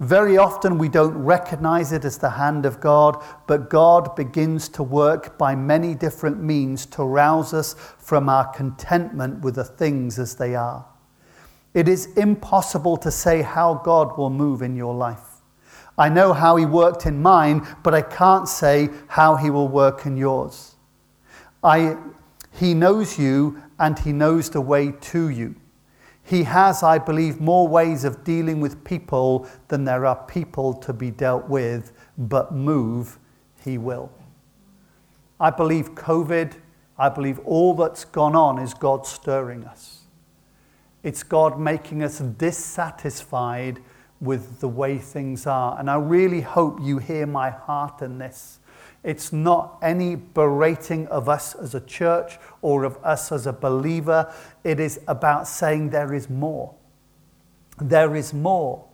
Very 0.01 0.35
often 0.35 0.79
we 0.79 0.89
don't 0.89 1.15
recognize 1.15 1.91
it 1.91 2.05
as 2.05 2.17
the 2.17 2.31
hand 2.31 2.65
of 2.65 2.81
God, 2.81 3.23
but 3.45 3.69
God 3.69 4.15
begins 4.15 4.67
to 4.69 4.81
work 4.81 5.37
by 5.37 5.53
many 5.53 5.93
different 5.93 6.41
means 6.41 6.87
to 6.87 7.03
rouse 7.03 7.53
us 7.53 7.75
from 7.99 8.27
our 8.27 8.47
contentment 8.47 9.41
with 9.41 9.55
the 9.55 9.63
things 9.63 10.17
as 10.17 10.35
they 10.35 10.55
are. 10.55 10.83
It 11.75 11.87
is 11.87 12.07
impossible 12.17 12.97
to 12.97 13.11
say 13.11 13.43
how 13.43 13.75
God 13.75 14.17
will 14.17 14.31
move 14.31 14.63
in 14.63 14.75
your 14.75 14.95
life. 14.95 15.43
I 15.99 16.09
know 16.09 16.33
how 16.33 16.55
He 16.55 16.65
worked 16.65 17.05
in 17.05 17.21
mine, 17.21 17.67
but 17.83 17.93
I 17.93 18.01
can't 18.01 18.49
say 18.49 18.89
how 19.07 19.35
He 19.35 19.51
will 19.51 19.67
work 19.67 20.07
in 20.07 20.17
yours. 20.17 20.77
I, 21.63 21.95
he 22.51 22.73
knows 22.73 23.19
you 23.19 23.61
and 23.77 23.99
He 23.99 24.13
knows 24.13 24.49
the 24.49 24.61
way 24.61 24.93
to 24.93 25.29
you. 25.29 25.55
He 26.31 26.43
has, 26.43 26.81
I 26.81 26.97
believe, 26.97 27.41
more 27.41 27.67
ways 27.67 28.05
of 28.05 28.23
dealing 28.23 28.61
with 28.61 28.85
people 28.85 29.49
than 29.67 29.83
there 29.83 30.05
are 30.05 30.15
people 30.15 30.73
to 30.75 30.93
be 30.93 31.11
dealt 31.11 31.49
with, 31.49 31.91
but 32.17 32.53
move, 32.53 33.19
He 33.65 33.77
will. 33.77 34.09
I 35.41 35.49
believe 35.49 35.93
COVID, 35.93 36.53
I 36.97 37.09
believe 37.09 37.37
all 37.39 37.73
that's 37.73 38.05
gone 38.05 38.33
on 38.33 38.59
is 38.59 38.73
God 38.73 39.05
stirring 39.05 39.65
us. 39.65 40.03
It's 41.03 41.21
God 41.21 41.59
making 41.59 42.01
us 42.01 42.19
dissatisfied 42.19 43.81
with 44.21 44.59
the 44.59 44.67
way 44.67 44.99
things 44.99 45.47
are. 45.47 45.77
And 45.77 45.89
I 45.89 45.95
really 45.95 46.41
hope 46.41 46.79
you 46.81 46.99
hear 46.99 47.25
my 47.25 47.49
heart 47.49 48.01
in 48.01 48.19
this. 48.19 48.59
It's 49.03 49.33
not 49.33 49.79
any 49.81 50.15
berating 50.15 51.07
of 51.07 51.27
us 51.27 51.55
as 51.55 51.73
a 51.73 51.81
church 51.81 52.37
or 52.61 52.83
of 52.83 52.97
us 53.03 53.31
as 53.31 53.47
a 53.47 53.53
believer. 53.53 54.31
It 54.63 54.79
is 54.79 54.99
about 55.07 55.47
saying 55.47 55.89
there 55.89 56.13
is 56.13 56.29
more. 56.29 56.75
There 57.81 58.15
is 58.15 58.31
more. 58.31 58.85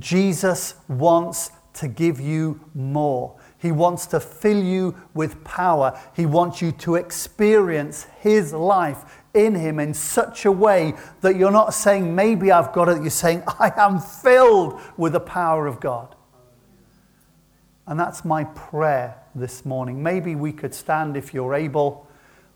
Jesus 0.00 0.74
wants 0.88 1.52
to 1.74 1.86
give 1.86 2.20
you 2.20 2.60
more. 2.74 3.36
He 3.58 3.70
wants 3.70 4.06
to 4.06 4.18
fill 4.18 4.60
you 4.60 4.96
with 5.14 5.44
power. 5.44 5.98
He 6.16 6.26
wants 6.26 6.60
you 6.60 6.72
to 6.72 6.96
experience 6.96 8.06
His 8.20 8.52
life 8.52 9.17
in 9.38 9.54
Him 9.54 9.78
in 9.78 9.94
such 9.94 10.44
a 10.44 10.52
way 10.52 10.94
that 11.20 11.36
you're 11.36 11.50
not 11.50 11.74
saying, 11.74 12.14
maybe 12.14 12.52
I've 12.52 12.72
got 12.72 12.88
it. 12.88 13.00
You're 13.00 13.10
saying, 13.10 13.42
I 13.46 13.72
am 13.76 14.00
filled 14.00 14.80
with 14.96 15.12
the 15.12 15.20
power 15.20 15.66
of 15.66 15.80
God. 15.80 16.14
And 17.86 17.98
that's 17.98 18.24
my 18.24 18.44
prayer 18.44 19.16
this 19.34 19.64
morning. 19.64 20.02
Maybe 20.02 20.34
we 20.34 20.52
could 20.52 20.74
stand 20.74 21.16
if 21.16 21.32
you're 21.32 21.54
able. 21.54 22.06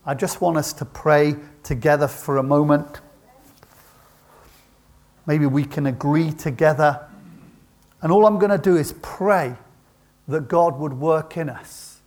I 0.05 0.13
just 0.13 0.41
want 0.41 0.57
us 0.57 0.73
to 0.73 0.85
pray 0.85 1.35
together 1.63 2.07
for 2.07 2.37
a 2.37 2.43
moment. 2.43 3.01
Maybe 5.25 5.45
we 5.45 5.63
can 5.63 5.87
agree 5.87 6.31
together. 6.31 7.07
And 8.01 8.11
all 8.11 8.27
I'm 8.27 8.37
going 8.37 8.51
to 8.51 8.57
do 8.57 8.75
is 8.75 8.93
pray 9.01 9.55
that 10.27 10.47
God 10.47 10.77
would 10.77 10.93
work 10.93 11.37
in 11.37 11.49
us, 11.49 12.01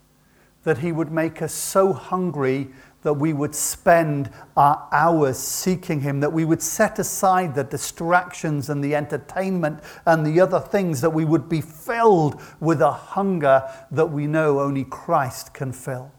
that 0.64 0.78
He 0.78 0.92
would 0.92 1.10
make 1.10 1.40
us 1.42 1.52
so 1.52 1.92
hungry 1.92 2.68
that 3.06 3.14
we 3.14 3.32
would 3.32 3.54
spend 3.54 4.28
our 4.56 4.88
hours 4.90 5.38
seeking 5.38 6.00
Him, 6.00 6.18
that 6.18 6.32
we 6.32 6.44
would 6.44 6.60
set 6.60 6.98
aside 6.98 7.54
the 7.54 7.62
distractions 7.62 8.68
and 8.68 8.82
the 8.82 8.96
entertainment 8.96 9.78
and 10.06 10.26
the 10.26 10.40
other 10.40 10.58
things, 10.58 11.00
that 11.02 11.10
we 11.10 11.24
would 11.24 11.48
be 11.48 11.60
filled 11.60 12.42
with 12.58 12.80
a 12.80 12.90
hunger 12.90 13.62
that 13.92 14.06
we 14.06 14.26
know 14.26 14.58
only 14.58 14.82
Christ 14.82 15.54
can 15.54 15.70
fill. 15.70 16.10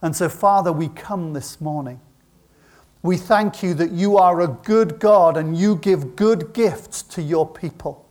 And 0.00 0.16
so, 0.16 0.30
Father, 0.30 0.72
we 0.72 0.88
come 0.88 1.34
this 1.34 1.60
morning. 1.60 2.00
We 3.02 3.18
thank 3.18 3.62
you 3.62 3.74
that 3.74 3.90
you 3.90 4.16
are 4.16 4.40
a 4.40 4.48
good 4.48 4.98
God 4.98 5.36
and 5.36 5.54
you 5.54 5.76
give 5.76 6.16
good 6.16 6.54
gifts 6.54 7.02
to 7.02 7.20
your 7.20 7.46
people. 7.46 8.08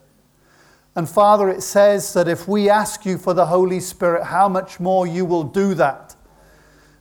And 0.95 1.09
Father, 1.09 1.49
it 1.49 1.63
says 1.63 2.13
that 2.13 2.27
if 2.27 2.47
we 2.47 2.69
ask 2.69 3.07
you 3.07 3.17
for 3.17 3.33
the 3.33 3.47
Holy 3.47 3.79
Spirit, 3.79 4.25
how 4.25 4.47
much 4.47 4.79
more 4.79 5.07
you 5.07 5.25
will 5.25 5.43
do 5.43 5.73
that. 5.73 6.02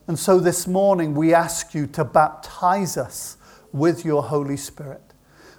And 0.09 0.19
so 0.19 0.41
this 0.41 0.67
morning 0.67 1.15
we 1.15 1.33
ask 1.33 1.75
you 1.75 1.87
to 1.89 2.05
baptize 2.05 2.97
us 2.97 3.37
with 3.73 4.05
your 4.05 4.23
Holy 4.23 4.57
Spirit. 4.57 5.01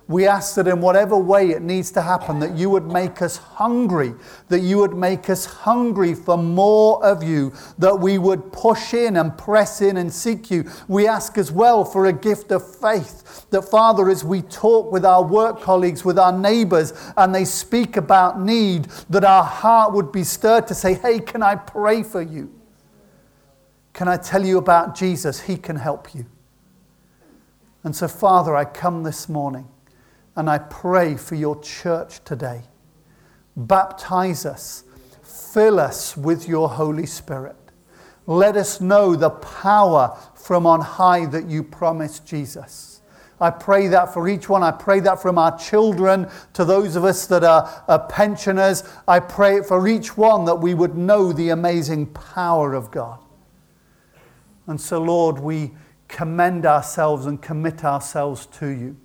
We 0.06 0.28
ask 0.28 0.56
that 0.56 0.68
in 0.68 0.82
whatever 0.82 1.18
way 1.18 1.52
it 1.52 1.62
needs 1.62 1.90
to 1.92 2.02
happen, 2.02 2.40
that 2.40 2.58
you 2.58 2.70
would 2.70 2.88
make 2.88 3.22
us 3.22 3.38
hungry, 3.38 4.14
that 4.50 4.60
you 4.60 4.78
would 4.80 4.94
make 4.94 5.30
us 5.30 5.46
hungry 5.46 6.14
for 6.14 6.38
more 6.38 7.04
of 7.06 7.24
you, 7.24 7.54
that 7.78 7.98
we 7.98 8.18
would 8.18 8.52
push 8.52 8.94
in 8.94 9.16
and 9.16 9.38
press 9.38 9.82
in 9.82 9.96
and 9.96 10.12
seek 10.12 10.52
you. 10.52 10.70
We 10.90 11.08
ask 11.08 11.38
as 11.38 11.54
well 11.54 11.86
for 11.86 12.08
a 12.08 12.14
gift 12.14 12.52
of 12.52 12.76
faith, 12.80 13.46
that 13.52 13.62
Father, 13.62 14.10
as 14.10 14.26
we 14.26 14.42
talk 14.42 14.92
with 14.92 15.06
our 15.06 15.24
work 15.24 15.62
colleagues, 15.62 16.04
with 16.04 16.20
our 16.20 16.38
neighbors, 16.38 16.92
and 17.16 17.34
they 17.34 17.46
speak 17.46 17.96
about 17.96 18.42
need, 18.42 18.86
that 19.10 19.24
our 19.24 19.44
heart 19.46 19.94
would 19.94 20.12
be 20.12 20.26
stirred 20.26 20.68
to 20.68 20.76
say, 20.76 20.96
Hey, 20.96 21.22
can 21.22 21.42
I 21.42 21.56
pray 21.56 22.04
for 22.04 22.22
you? 22.22 22.52
Can 23.94 24.08
I 24.08 24.18
tell 24.18 24.44
you 24.44 24.58
about 24.58 24.96
Jesus? 24.96 25.42
He 25.42 25.56
can 25.56 25.76
help 25.76 26.14
you. 26.16 26.26
And 27.84 27.96
so, 27.96 28.08
Father, 28.08 28.56
I 28.56 28.66
come 28.66 29.04
this 29.04 29.30
morning 29.30 29.68
and 30.36 30.50
I 30.50 30.58
pray 30.58 31.16
for 31.16 31.36
your 31.36 31.60
church 31.62 32.24
today. 32.24 32.64
Baptize 33.56 34.46
us, 34.46 34.84
fill 35.22 35.80
us 35.80 36.18
with 36.18 36.48
your 36.48 36.70
Holy 36.70 37.06
Spirit. 37.06 37.56
Let 38.26 38.56
us 38.56 38.82
know 38.82 39.16
the 39.16 39.30
power 39.30 40.18
from 40.34 40.66
on 40.66 40.82
high 40.82 41.26
that 41.28 41.48
you 41.48 41.62
promised 41.62 42.26
Jesus. 42.26 43.02
I 43.40 43.50
pray 43.50 43.88
that 43.90 44.14
for 44.14 44.30
each 44.30 44.48
one. 44.48 44.64
I 44.64 44.72
pray 44.72 45.02
that 45.02 45.22
from 45.22 45.38
our 45.38 45.58
children 45.58 46.30
to 46.54 46.64
those 46.64 46.96
of 46.96 47.04
us 47.04 47.28
that 47.28 47.44
are, 47.44 47.84
are 47.88 48.08
pensioners. 48.08 48.84
I 49.08 49.20
pray 49.20 49.62
for 49.62 49.88
each 49.88 50.16
one 50.16 50.46
that 50.46 50.56
we 50.56 50.74
would 50.74 50.96
know 50.96 51.34
the 51.34 51.50
amazing 51.50 52.08
power 52.08 52.74
of 52.74 52.90
God. 52.90 53.20
And 54.68 54.80
so, 54.80 55.02
Lord, 55.02 55.40
we 55.40 55.72
commend 56.08 56.66
ourselves 56.66 57.26
and 57.26 57.42
commit 57.42 57.84
ourselves 57.84 58.46
to 58.48 58.68
you. 58.68 58.96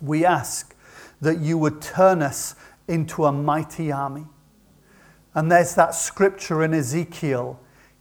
We 0.00 0.24
ask 0.24 0.74
that 1.20 1.38
you 1.40 1.58
would 1.58 1.82
turn 1.82 2.22
us 2.22 2.54
into 2.88 3.24
a 3.24 3.32
mighty 3.32 3.92
army. 3.92 4.26
And 5.34 5.50
there's 5.50 5.74
that 5.74 5.94
scripture 5.94 6.64
in 6.64 6.74
Ezekiel 6.74 7.60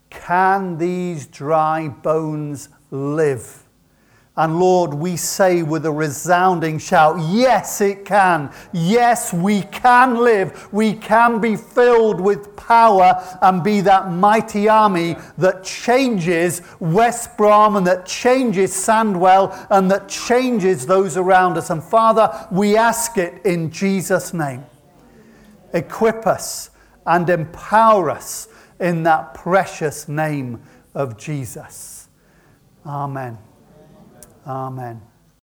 can 0.09 0.77
these 0.77 1.27
dry 1.27 1.87
bones 1.87 2.69
live? 2.91 3.63
And 4.39 4.57
Lord, 4.57 4.93
we 4.93 5.17
say 5.17 5.63
with 5.63 5.85
a 5.85 5.91
resounding 5.91 6.79
shout, 6.79 7.17
Yes, 7.29 7.81
it 7.81 8.05
can. 8.05 8.53
Yes, 8.71 9.33
we 9.33 9.63
can 9.63 10.15
live. 10.15 10.71
We 10.71 10.93
can 10.93 11.41
be 11.41 11.57
filled 11.57 12.21
with 12.21 12.55
power 12.55 13.21
and 13.41 13.61
be 13.61 13.81
that 13.81 14.13
mighty 14.13 14.69
army 14.69 15.17
that 15.37 15.65
changes 15.65 16.61
West 16.79 17.35
Brom 17.35 17.75
and 17.75 17.85
that 17.85 18.05
changes 18.05 18.71
Sandwell 18.71 19.67
and 19.69 19.91
that 19.91 20.07
changes 20.07 20.85
those 20.85 21.17
around 21.17 21.57
us. 21.57 21.69
And 21.69 21.83
Father, 21.83 22.47
we 22.49 22.77
ask 22.77 23.17
it 23.17 23.45
in 23.45 23.69
Jesus' 23.69 24.33
name. 24.33 24.63
Equip 25.73 26.25
us 26.25 26.69
and 27.05 27.29
empower 27.29 28.09
us 28.09 28.47
in 28.79 29.03
that 29.03 29.33
precious 29.33 30.07
name 30.07 30.61
of 30.95 31.17
Jesus. 31.17 32.07
Amen. 32.85 33.37
Amen. 34.45 35.08